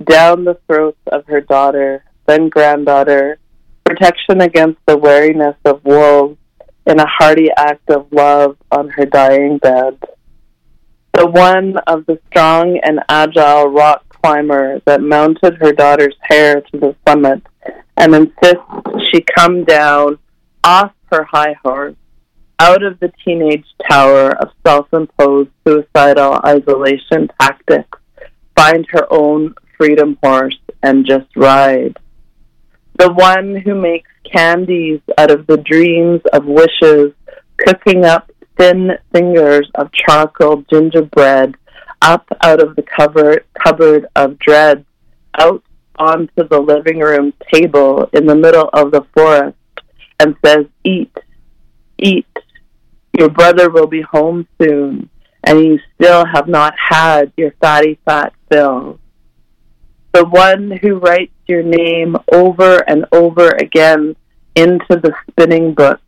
down 0.04 0.44
the 0.44 0.58
throats 0.66 0.98
of 1.08 1.26
her 1.26 1.42
daughter, 1.42 2.02
then 2.26 2.48
granddaughter, 2.48 3.38
protection 3.84 4.40
against 4.40 4.80
the 4.86 4.96
wariness 4.96 5.56
of 5.66 5.84
wolves 5.84 6.38
in 6.86 6.98
a 6.98 7.06
hearty 7.06 7.48
act 7.56 7.90
of 7.90 8.10
love 8.12 8.56
on 8.70 8.88
her 8.88 9.04
dying 9.04 9.58
bed. 9.58 9.98
The 11.12 11.26
one 11.26 11.76
of 11.86 12.06
the 12.06 12.18
strong 12.30 12.80
and 12.82 13.00
agile 13.10 13.66
rock 13.66 14.04
climber 14.08 14.80
that 14.86 15.02
mounted 15.02 15.58
her 15.60 15.72
daughter's 15.72 16.16
hair 16.22 16.62
to 16.62 16.78
the 16.78 16.96
summit 17.06 17.42
and 17.98 18.14
insists 18.14 18.64
she 19.12 19.20
come 19.20 19.64
down 19.64 20.18
off 20.64 20.92
her 21.10 21.24
high 21.24 21.54
horse 21.62 21.96
out 22.58 22.82
of 22.82 23.00
the 23.00 23.12
teenage 23.24 23.66
tower 23.88 24.30
of 24.40 24.50
self 24.66 24.86
imposed 24.92 25.50
suicidal 25.66 26.40
isolation 26.44 27.28
tactics, 27.40 27.98
find 28.56 28.86
her 28.90 29.06
own 29.12 29.54
freedom 29.76 30.18
horse, 30.22 30.58
and 30.82 31.06
just 31.06 31.26
ride. 31.36 31.98
The 32.98 33.12
one 33.12 33.56
who 33.56 33.74
makes 33.74 34.10
candies 34.24 35.00
out 35.18 35.30
of 35.30 35.46
the 35.46 35.56
dreams 35.56 36.20
of 36.32 36.44
wishes, 36.44 37.12
cooking 37.56 38.04
up 38.04 38.30
thin 38.58 38.92
fingers 39.12 39.68
of 39.74 39.90
charcoal 39.92 40.64
gingerbread 40.70 41.56
up 42.02 42.26
out 42.42 42.60
of 42.60 42.76
the 42.76 42.82
cupboard, 42.82 43.44
cupboard 43.54 44.06
of 44.16 44.38
dread, 44.38 44.84
out 45.38 45.62
onto 45.96 46.48
the 46.48 46.60
living 46.60 46.98
room 46.98 47.32
table 47.52 48.08
in 48.12 48.26
the 48.26 48.34
middle 48.34 48.68
of 48.72 48.90
the 48.90 49.06
forest, 49.14 49.56
and 50.20 50.36
says, 50.44 50.66
Eat, 50.84 51.16
eat, 51.98 52.26
your 53.18 53.28
brother 53.28 53.70
will 53.70 53.86
be 53.86 54.00
home 54.00 54.46
soon, 54.60 55.08
and 55.44 55.60
you 55.60 55.78
still 55.94 56.24
have 56.24 56.48
not 56.48 56.74
had 56.78 57.32
your 57.36 57.52
fatty 57.60 57.98
fat 58.04 58.32
fill. 58.50 58.98
The 60.12 60.24
one 60.24 60.70
who 60.70 60.98
writes 60.98 61.32
your 61.46 61.62
name 61.62 62.16
over 62.32 62.76
and 62.88 63.06
over 63.12 63.50
again 63.50 64.16
into 64.54 64.96
the 64.96 65.12
spinning 65.30 65.74
book, 65.74 66.00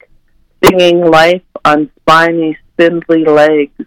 singing 0.62 1.04
life 1.04 1.42
on 1.64 1.90
spiny, 2.00 2.56
spindly 2.72 3.24
legs, 3.24 3.80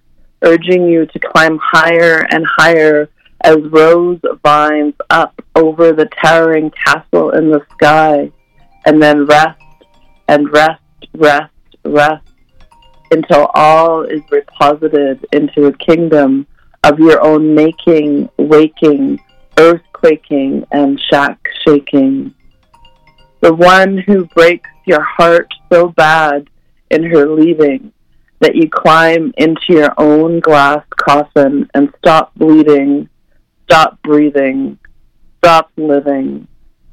urging 0.44 0.88
you 0.88 1.06
to 1.08 1.20
climb 1.20 1.60
higher 1.62 2.26
and 2.30 2.46
higher 2.46 3.10
as 3.42 3.58
rose 3.70 4.20
vines 4.44 4.96
up 5.10 5.40
over 5.56 5.92
the 5.92 6.10
towering 6.22 6.72
castle 6.72 7.32
in 7.32 7.52
the 7.52 7.62
sky, 7.74 8.32
and 8.86 9.02
then 9.02 9.26
rest 9.26 9.62
and 10.28 10.52
rest, 10.52 10.82
rest, 11.14 11.54
rest 11.84 12.28
until 13.12 13.48
all 13.54 14.04
is 14.04 14.22
reposited 14.24 15.24
into 15.32 15.66
a 15.66 15.78
kingdom 15.78 16.46
of 16.84 17.00
your 17.00 17.24
own 17.26 17.56
making, 17.56 18.30
waking, 18.38 19.20
earthquaking, 19.56 20.66
and 20.72 21.02
shack 21.10 21.40
shaking. 21.66 22.34
The 23.42 23.54
one 23.54 23.98
who 23.98 24.26
breaks 24.26 24.70
your 24.86 25.04
heart 25.04 25.54
so 25.72 25.90
bad 25.90 26.50
in 26.90 27.04
her 27.04 27.28
leaving 27.28 27.92
that 28.40 28.56
you 28.56 28.70
climb 28.70 29.34
into 29.38 29.62
your 29.70 29.94
own 29.98 30.40
glass 30.40 30.84
coffin 30.96 31.68
and 31.74 31.92
stop 31.98 32.34
bleeding, 32.36 33.10
stop 33.64 34.02
breathing, 34.04 34.78
stop 35.40 35.72
living, 35.76 36.48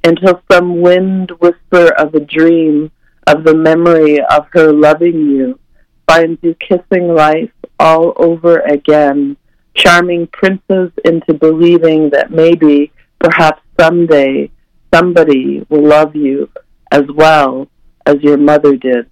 until 0.05 0.43
some 0.51 0.81
wind 0.81 1.31
whisper 1.41 1.89
of 1.99 2.15
a 2.15 2.21
dream 2.21 2.91
of 3.27 3.45
the 3.45 3.55
memory 3.55 4.21
of 4.21 4.47
her 4.53 4.73
loving 4.73 5.31
you 5.31 5.59
finds 6.07 6.43
you 6.43 6.55
kissing 6.61 7.15
life 7.15 7.51
all 7.79 8.13
over 8.17 8.61
again, 8.61 9.37
charming 9.75 10.27
princes 10.29 10.91
into 11.05 11.35
believing 11.35 12.11
that 12.11 12.31
maybe, 12.31 12.93
perhaps 13.19 13.63
someday, 13.79 14.51
somebody 14.93 15.67
will 15.69 15.87
love 15.87 16.15
you 16.15 16.49
as 16.91 17.03
well 17.15 17.69
as 18.07 18.17
your 18.23 18.37
mother 18.37 18.77
did 18.77 19.11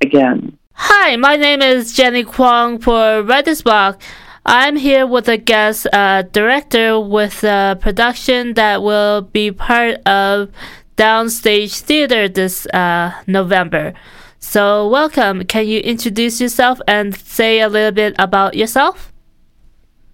again. 0.00 0.56
Hi, 0.72 1.16
my 1.16 1.36
name 1.36 1.60
is 1.60 1.92
Jenny 1.92 2.24
Kwong 2.24 2.78
for 2.78 3.22
Writer's 3.22 3.62
Block. 3.62 4.00
I'm 4.46 4.76
here 4.76 5.06
with 5.06 5.28
a 5.28 5.36
guest 5.36 5.86
uh, 5.92 6.22
director 6.22 6.98
with 6.98 7.44
a 7.44 7.76
production 7.78 8.54
that 8.54 8.82
will 8.82 9.22
be 9.22 9.50
part 9.50 9.96
of 10.06 10.50
Downstage 10.96 11.80
Theater 11.80 12.28
this 12.28 12.66
uh, 12.66 13.12
November. 13.26 13.92
So, 14.40 14.88
welcome. 14.88 15.44
Can 15.44 15.66
you 15.66 15.80
introduce 15.80 16.40
yourself 16.40 16.80
and 16.86 17.14
say 17.16 17.60
a 17.60 17.68
little 17.68 17.90
bit 17.90 18.14
about 18.18 18.54
yourself? 18.54 19.12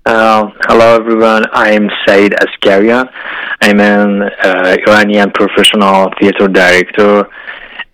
Uh, 0.07 0.51
hello, 0.63 0.97
everyone. 0.97 1.45
I'm 1.53 1.91
Saeid 2.07 2.33
Asgarian. 2.33 3.11
I'm 3.61 3.81
an 3.81 4.23
uh, 4.23 4.77
Iranian 4.89 5.31
professional 5.31 6.11
theater 6.21 6.49
director, 6.49 7.29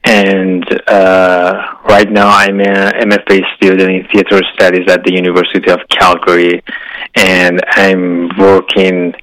and 0.04 0.64
uh, 0.88 1.76
right 1.88 2.10
now 2.10 2.28
I'm 2.28 2.60
an 2.60 3.10
MFA 3.10 3.42
student 3.56 3.90
in 3.90 4.06
theater 4.12 4.40
studies 4.54 4.88
at 4.88 5.02
the 5.02 5.12
University 5.12 5.70
of 5.70 5.80
Calgary, 5.88 6.62
and 7.16 7.60
I'm 7.72 8.28
working 8.38 9.14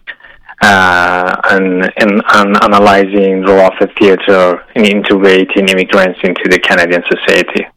uh, 0.62 1.36
and, 1.52 1.92
and, 1.98 2.22
and 2.34 2.64
analyzing 2.64 3.42
the 3.42 3.54
role 3.54 3.68
of 3.68 3.74
the 3.80 3.88
theater 4.00 4.64
in 4.76 4.86
integrating 4.86 5.70
immigrants 5.70 6.20
into 6.24 6.44
the 6.50 6.60
Canadian 6.60 7.04
society. 7.10 7.68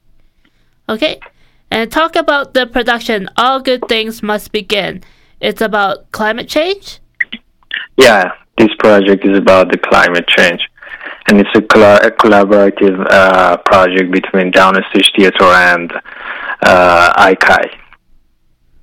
Okay, 0.88 1.20
and 1.70 1.92
talk 1.92 2.16
about 2.16 2.54
the 2.54 2.66
production. 2.66 3.28
All 3.36 3.60
good 3.60 3.86
things 3.88 4.22
must 4.22 4.50
begin. 4.50 5.02
It's 5.40 5.60
about 5.60 6.10
climate 6.10 6.48
change. 6.48 7.00
Yeah, 7.96 8.32
this 8.56 8.70
project 8.78 9.24
is 9.24 9.36
about 9.36 9.70
the 9.70 9.78
climate 9.78 10.26
change, 10.26 10.60
and 11.28 11.40
it's 11.40 11.50
a, 11.54 11.58
a 11.58 12.10
collaborative 12.10 13.06
uh, 13.10 13.56
project 13.58 14.10
between 14.10 14.52
Downstage 14.52 15.14
Theater 15.16 15.44
and 15.44 15.92
uh, 16.62 17.12
ICAI. 17.34 17.70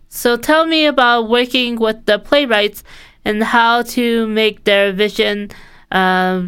So 0.09 0.37
tell 0.37 0.65
me 0.65 0.85
about 0.85 1.29
working 1.29 1.75
with 1.75 2.05
the 2.05 2.17
playwrights 2.17 2.83
and 3.27 3.43
how 3.43 3.81
to 3.81 4.25
make 4.27 4.63
their 4.63 4.93
vision 4.93 5.49
uh, 5.91 6.47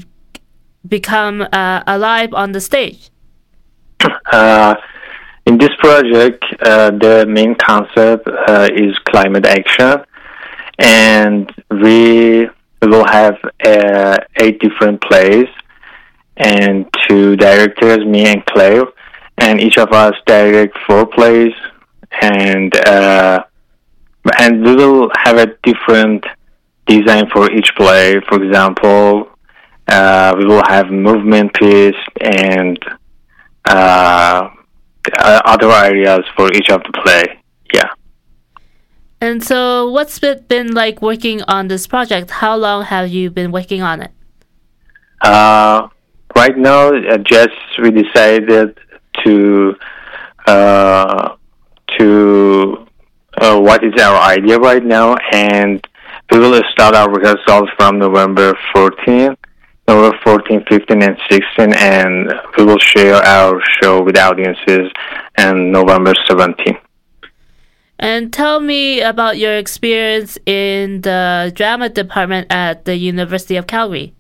become 0.88 1.42
uh, 1.42 1.84
alive 1.86 2.34
on 2.34 2.54
the 2.54 2.62
stage? 2.62 3.10
Uh, 4.32 4.76
in 5.46 5.58
this 5.58 5.76
project, 5.80 6.46
uh, 6.62 6.92
the 6.92 7.26
main 7.28 7.54
concept 7.56 8.28
uh, 8.28 8.70
is 8.74 8.98
climate 9.10 9.46
action, 9.46 10.06
and 10.78 11.52
we 11.70 12.48
will 12.82 13.06
have 13.06 13.36
eight 14.42 14.58
different 14.62 15.02
plays 15.02 15.50
and 16.38 16.86
two 17.10 17.36
directors, 17.36 18.06
me 18.06 18.26
and 18.26 18.46
Claire, 18.46 18.86
and 19.38 19.60
each 19.60 19.78
of 19.78 19.92
us 19.92 20.14
direct 20.26 20.78
four 20.88 21.06
plays, 21.06 21.54
and 22.22 22.74
uh, 22.88 23.44
and 24.40 24.64
we 24.64 24.76
will 24.76 25.12
have 25.26 25.38
a 25.38 25.48
different 25.64 26.24
design 26.90 27.30
for 27.34 27.52
each 27.52 27.72
play. 27.78 28.20
For 28.28 28.42
example, 28.44 29.30
uh, 29.88 30.36
we 30.38 30.46
will 30.46 30.64
have 30.68 30.90
movement 30.90 31.54
piece 31.54 32.02
and 32.20 32.78
uh, 33.66 34.50
other 35.46 35.72
areas 35.72 36.22
for 36.36 36.52
each 36.54 36.70
of 36.70 36.82
the 36.84 37.02
play. 37.04 37.24
Yeah. 37.74 37.90
And 39.22 39.44
so, 39.44 39.90
what's 39.90 40.22
it 40.24 40.48
been 40.48 40.74
like 40.74 41.02
working 41.02 41.42
on 41.44 41.68
this 41.68 41.88
project? 41.88 42.32
How 42.32 42.56
long 42.56 42.86
have 42.86 43.10
you 43.10 43.30
been 43.30 43.52
working 43.52 43.82
on 43.82 44.02
it? 44.02 44.12
Uh, 45.22 45.90
right 46.36 46.58
now, 46.58 46.88
uh, 46.90 47.18
just 47.18 47.58
we 47.82 47.92
decided 47.92 48.78
to 49.26 49.76
uh, 50.48 51.36
to 51.98 52.88
uh, 53.38 53.60
what 53.60 53.84
is 53.84 53.94
our 54.02 54.18
idea 54.22 54.58
right 54.58 54.84
now, 54.84 55.16
and 55.34 55.86
we 56.32 56.40
will 56.40 56.62
start 56.72 56.96
our 56.96 57.10
rehearsals 57.10 57.70
from 57.78 57.98
November 57.98 58.58
14, 58.74 59.36
November 59.88 60.18
14, 60.24 60.64
15, 60.70 61.04
and 61.04 61.18
16, 61.30 61.74
and 61.74 62.34
we 62.58 62.64
will 62.64 62.78
share 62.78 63.16
our 63.16 63.60
show 63.82 64.04
with 64.04 64.18
audiences 64.18 64.92
on 65.38 65.72
November 65.72 66.14
17. 66.28 66.78
And 67.98 68.32
tell 68.32 68.60
me 68.60 69.02
about 69.02 69.38
your 69.38 69.58
experience 69.58 70.38
in 70.46 71.02
the 71.02 71.52
drama 71.56 71.90
department 71.90 72.48
at 72.52 72.86
the 72.86 72.96
University 72.96 73.56
of 73.56 73.68
Calgary. 73.68 74.14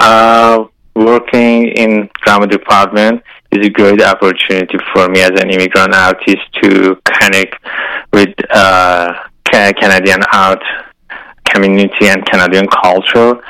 Uh, 0.00 0.64
working 0.94 1.68
in 1.68 2.10
drama 2.24 2.46
department 2.46 3.22
is 3.52 3.66
a 3.66 3.70
great 3.70 4.02
opportunity 4.02 4.76
for 4.92 5.08
me 5.08 5.20
as 5.20 5.30
an 5.30 5.48
immigrant 5.50 5.94
artist 5.94 6.42
to 6.60 6.96
connect 7.04 7.54
with 8.12 8.34
uh, 8.50 9.14
Canadian 9.44 10.20
art 10.32 10.62
community 11.52 12.08
and 12.08 12.24
Canadian 12.26 12.66
culture, 12.68 13.40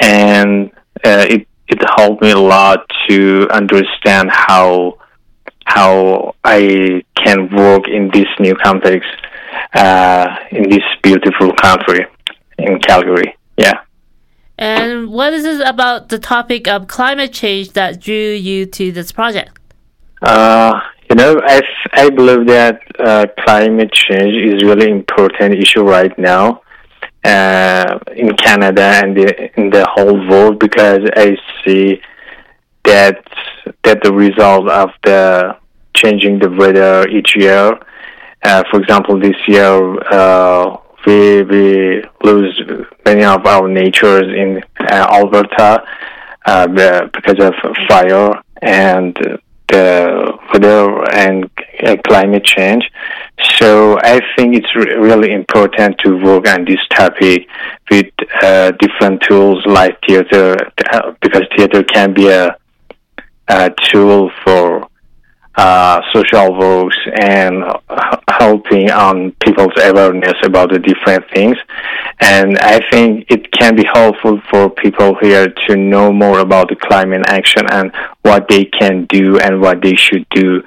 and 0.00 0.70
uh, 1.04 1.26
it 1.28 1.46
it 1.68 1.82
helped 1.96 2.22
me 2.22 2.30
a 2.30 2.38
lot 2.38 2.90
to 3.08 3.46
understand 3.50 4.30
how 4.30 4.98
how 5.64 6.34
I 6.44 7.02
can 7.14 7.54
work 7.54 7.88
in 7.88 8.10
this 8.12 8.26
new 8.40 8.54
context 8.54 9.10
uh, 9.74 10.36
in 10.50 10.68
this 10.70 10.82
beautiful 11.02 11.52
country 11.54 12.06
in 12.58 12.78
Calgary. 12.80 13.36
Yeah. 13.56 13.80
And 14.56 15.08
what 15.10 15.32
is 15.34 15.44
it 15.44 15.60
about 15.66 16.08
the 16.08 16.18
topic 16.18 16.66
of 16.66 16.88
climate 16.88 17.32
change 17.32 17.72
that 17.72 18.00
drew 18.00 18.32
you 18.32 18.66
to 18.66 18.90
this 18.90 19.12
project? 19.12 19.50
Uh, 20.22 20.80
you 21.08 21.16
know, 21.16 21.40
I, 21.44 21.62
I 21.92 22.10
believe 22.10 22.46
that 22.46 22.80
uh, 22.98 23.26
climate 23.44 23.92
change 23.92 24.34
is 24.34 24.64
really 24.64 24.90
important 24.90 25.54
issue 25.54 25.82
right 25.82 26.16
now 26.18 26.62
uh, 27.28 27.98
in 28.16 28.34
Canada 28.36 28.86
and 29.02 29.16
the, 29.16 29.60
in 29.60 29.70
the 29.70 29.86
whole 29.94 30.18
world 30.28 30.58
because 30.58 31.00
I 31.14 31.36
see 31.64 32.00
that 32.84 33.22
that 33.84 34.02
the 34.02 34.12
result 34.12 34.68
of 34.68 34.90
the 35.04 35.56
changing 35.94 36.38
the 36.38 36.50
weather 36.50 37.06
each 37.08 37.36
year. 37.36 37.78
Uh, 38.42 38.62
for 38.70 38.80
example, 38.80 39.20
this 39.20 39.36
year 39.46 39.72
uh, 40.12 40.76
we 41.06 41.42
we 41.42 42.02
lose 42.24 42.54
many 43.04 43.24
of 43.24 43.44
our 43.46 43.68
natures 43.68 44.28
in 44.42 44.62
uh, 44.80 45.06
Alberta 45.18 45.84
uh, 46.46 46.66
because 47.16 47.38
of 47.48 47.54
fire 47.88 48.30
and 48.62 49.16
the 49.68 50.38
weather 50.52 51.10
and 51.12 51.50
uh, 51.84 51.96
climate 52.06 52.44
change. 52.44 52.90
So 53.58 53.98
I 54.02 54.20
think 54.34 54.56
it's 54.56 54.74
re- 54.74 54.96
really 54.96 55.32
important 55.32 55.98
to 56.04 56.16
work 56.22 56.48
on 56.48 56.64
this 56.64 56.80
topic 56.90 57.46
with 57.90 58.12
uh, 58.42 58.72
different 58.72 59.22
tools 59.22 59.64
like 59.66 59.98
theater, 60.06 60.56
uh, 60.92 61.12
because 61.20 61.42
theater 61.56 61.82
can 61.84 62.12
be 62.12 62.28
a, 62.28 62.56
a 63.48 63.70
tool 63.90 64.30
for 64.44 64.87
uh, 65.58 66.00
social 66.14 66.56
works 66.56 66.96
and 67.20 67.64
helping 68.28 68.92
on 68.92 69.32
people's 69.44 69.72
awareness 69.82 70.34
about 70.44 70.70
the 70.70 70.78
different 70.78 71.24
things. 71.34 71.56
And 72.20 72.56
I 72.58 72.78
think 72.90 73.26
it 73.28 73.50
can 73.50 73.74
be 73.74 73.84
helpful 73.92 74.40
for 74.50 74.70
people 74.70 75.16
here 75.20 75.48
to 75.66 75.76
know 75.76 76.12
more 76.12 76.38
about 76.38 76.68
the 76.68 76.76
climate 76.76 77.24
action 77.26 77.64
and 77.72 77.92
what 78.22 78.46
they 78.48 78.66
can 78.66 79.06
do 79.06 79.38
and 79.40 79.60
what 79.60 79.82
they 79.82 79.96
should 79.96 80.28
do 80.30 80.62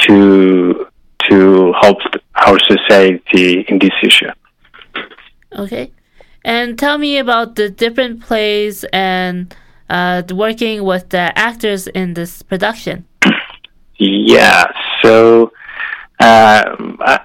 to 0.00 0.86
to 1.30 1.72
help 1.80 1.96
our 2.34 2.58
society 2.58 3.64
in 3.68 3.78
this 3.78 3.96
issue. 4.02 4.30
Okay. 5.58 5.90
And 6.44 6.78
tell 6.78 6.98
me 6.98 7.16
about 7.18 7.56
the 7.56 7.70
different 7.70 8.20
plays 8.20 8.84
and 8.92 9.52
uh, 9.88 10.22
working 10.30 10.84
with 10.84 11.08
the 11.08 11.36
actors 11.36 11.86
in 11.88 12.14
this 12.14 12.42
production. 12.42 13.06
Yeah, 13.98 14.66
so 15.02 15.52
uh, 16.18 16.64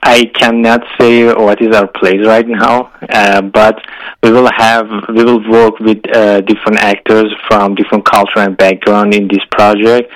I 0.03 0.31
cannot 0.33 0.81
say 0.99 1.25
what 1.33 1.61
is 1.61 1.75
our 1.75 1.87
place 1.87 2.25
right 2.25 2.47
now, 2.47 2.91
uh, 3.09 3.41
but 3.41 3.79
we 4.23 4.31
will 4.31 4.49
have 4.51 4.87
we 5.09 5.23
will 5.23 5.49
work 5.49 5.79
with 5.79 5.99
uh, 6.13 6.41
different 6.41 6.79
actors 6.79 7.33
from 7.47 7.75
different 7.75 8.05
culture 8.05 8.39
and 8.39 8.55
background 8.57 9.13
in 9.13 9.27
this 9.27 9.43
project. 9.51 10.11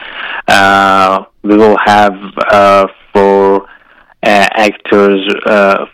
Uh, 0.47 1.25
we 1.43 1.55
will 1.57 1.77
have 1.85 2.13
uh, 2.51 2.87
for 3.13 3.63
uh, 3.63 3.67
actors 4.23 5.25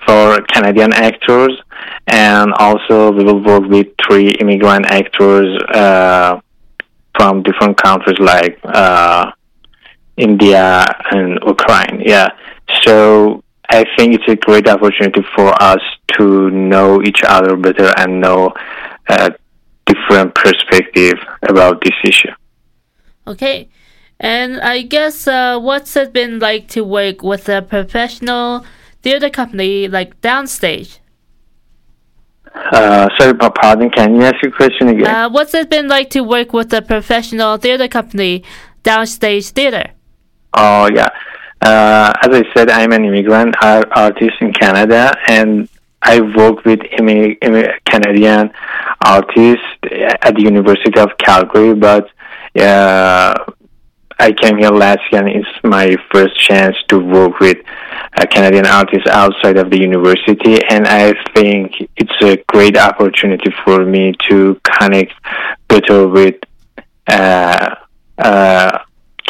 for 0.05 0.41
Canadian 0.53 0.93
actors, 0.93 1.59
and 2.07 2.51
also 2.53 3.11
we 3.11 3.23
will 3.23 3.43
work 3.43 3.63
with 3.63 3.87
three 4.07 4.29
immigrant 4.39 4.85
actors 4.87 5.49
from 7.15 7.43
different 7.43 7.77
countries 7.77 8.17
like. 8.19 8.59
India 10.21 10.85
and 11.11 11.39
Ukraine. 11.45 12.01
Yeah. 12.05 12.29
So 12.83 13.43
I 13.69 13.85
think 13.95 14.13
it's 14.15 14.27
a 14.27 14.35
great 14.35 14.67
opportunity 14.67 15.21
for 15.35 15.49
us 15.61 15.81
to 16.17 16.49
know 16.51 17.01
each 17.01 17.21
other 17.23 17.55
better 17.55 17.91
and 17.97 18.21
know 18.21 18.53
a 19.07 19.31
different 19.85 20.35
perspective 20.35 21.17
about 21.41 21.81
this 21.81 21.97
issue. 22.03 22.33
Okay. 23.25 23.69
And 24.19 24.61
I 24.61 24.83
guess 24.83 25.27
uh, 25.27 25.59
what's 25.59 25.95
it 25.95 26.13
been 26.13 26.39
like 26.39 26.67
to 26.69 26.83
work 26.83 27.23
with 27.23 27.49
a 27.49 27.61
professional 27.61 28.63
theater 29.01 29.29
company 29.29 29.87
like 29.87 30.21
Downstage? 30.21 30.99
Uh, 32.53 33.09
sorry, 33.17 33.33
pardon. 33.33 33.89
Can 33.89 34.15
you 34.15 34.21
ask 34.21 34.35
your 34.43 34.51
question 34.51 34.89
again? 34.89 35.07
Uh, 35.07 35.29
what's 35.29 35.53
it 35.53 35.69
been 35.69 35.87
like 35.87 36.09
to 36.11 36.21
work 36.21 36.53
with 36.53 36.71
a 36.73 36.81
professional 36.81 37.57
theater 37.57 37.87
company, 37.87 38.43
Downstage 38.83 39.49
Theater? 39.49 39.91
Oh 40.53 40.89
yeah. 40.93 41.09
Uh, 41.61 42.11
as 42.23 42.29
I 42.29 42.43
said, 42.55 42.71
I'm 42.71 42.91
an 42.91 43.05
immigrant 43.05 43.55
artist 43.61 44.33
in 44.41 44.51
Canada, 44.51 45.15
and 45.27 45.69
I 46.01 46.19
work 46.19 46.65
with 46.65 46.79
Canadian 46.89 48.51
artists 49.05 49.65
at 49.83 50.35
the 50.35 50.41
University 50.41 50.99
of 50.99 51.09
Calgary. 51.19 51.75
But 51.75 52.09
uh, 52.59 53.35
I 54.17 54.31
came 54.31 54.57
here 54.57 54.71
last 54.71 55.01
year, 55.11 55.25
and 55.25 55.29
it's 55.29 55.63
my 55.63 55.95
first 56.11 56.39
chance 56.39 56.75
to 56.87 56.97
work 56.97 57.39
with 57.39 57.57
a 58.17 58.25
Canadian 58.25 58.65
artists 58.65 59.07
outside 59.07 59.57
of 59.57 59.69
the 59.69 59.79
university. 59.79 60.59
And 60.67 60.87
I 60.87 61.13
think 61.35 61.73
it's 61.95 62.23
a 62.23 62.37
great 62.47 62.75
opportunity 62.75 63.51
for 63.63 63.85
me 63.85 64.13
to 64.29 64.59
connect 64.63 65.13
better 65.67 66.07
with. 66.07 66.35
Uh, 67.07 67.75
uh, 68.17 68.79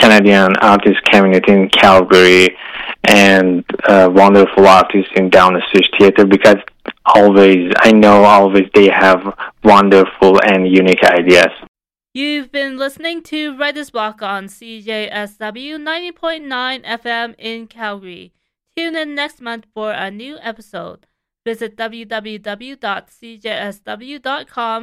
Canadian 0.02 0.56
artist 0.58 1.02
community 1.06 1.52
in 1.54 1.70
Calgary 1.70 2.58
and 3.06 3.64
wonderful 3.88 4.68
artists 4.68 5.12
in 5.16 5.30
Downstage 5.30 5.88
Theater 5.98 6.26
because 6.26 6.58
always, 7.06 7.72
I 7.78 7.92
know 7.92 8.24
always 8.24 8.68
they 8.74 8.90
have 8.90 9.22
wonderful 9.64 10.40
and 10.44 10.68
unique 10.68 11.04
ideas. 11.04 11.52
You've 12.14 12.52
been 12.52 12.78
listening 12.78 13.22
to 13.24 13.56
Writer's 13.58 13.92
Block 13.92 14.22
on 14.22 14.48
CJSW 14.48 15.78
90.9 15.78 16.84
FM 16.84 17.36
in 17.38 17.68
Calgary. 17.68 18.34
Tune 18.76 18.96
in 18.98 19.16
next 19.16 19.40
month 19.40 19.68
for 19.74 19.92
a 19.92 20.12
new 20.12 20.38
episode. 20.42 21.08
Visit 21.46 21.78
www.cjsw.com 21.78 22.80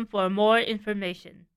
for 0.07 0.31
more 0.31 0.59
information. 0.59 1.48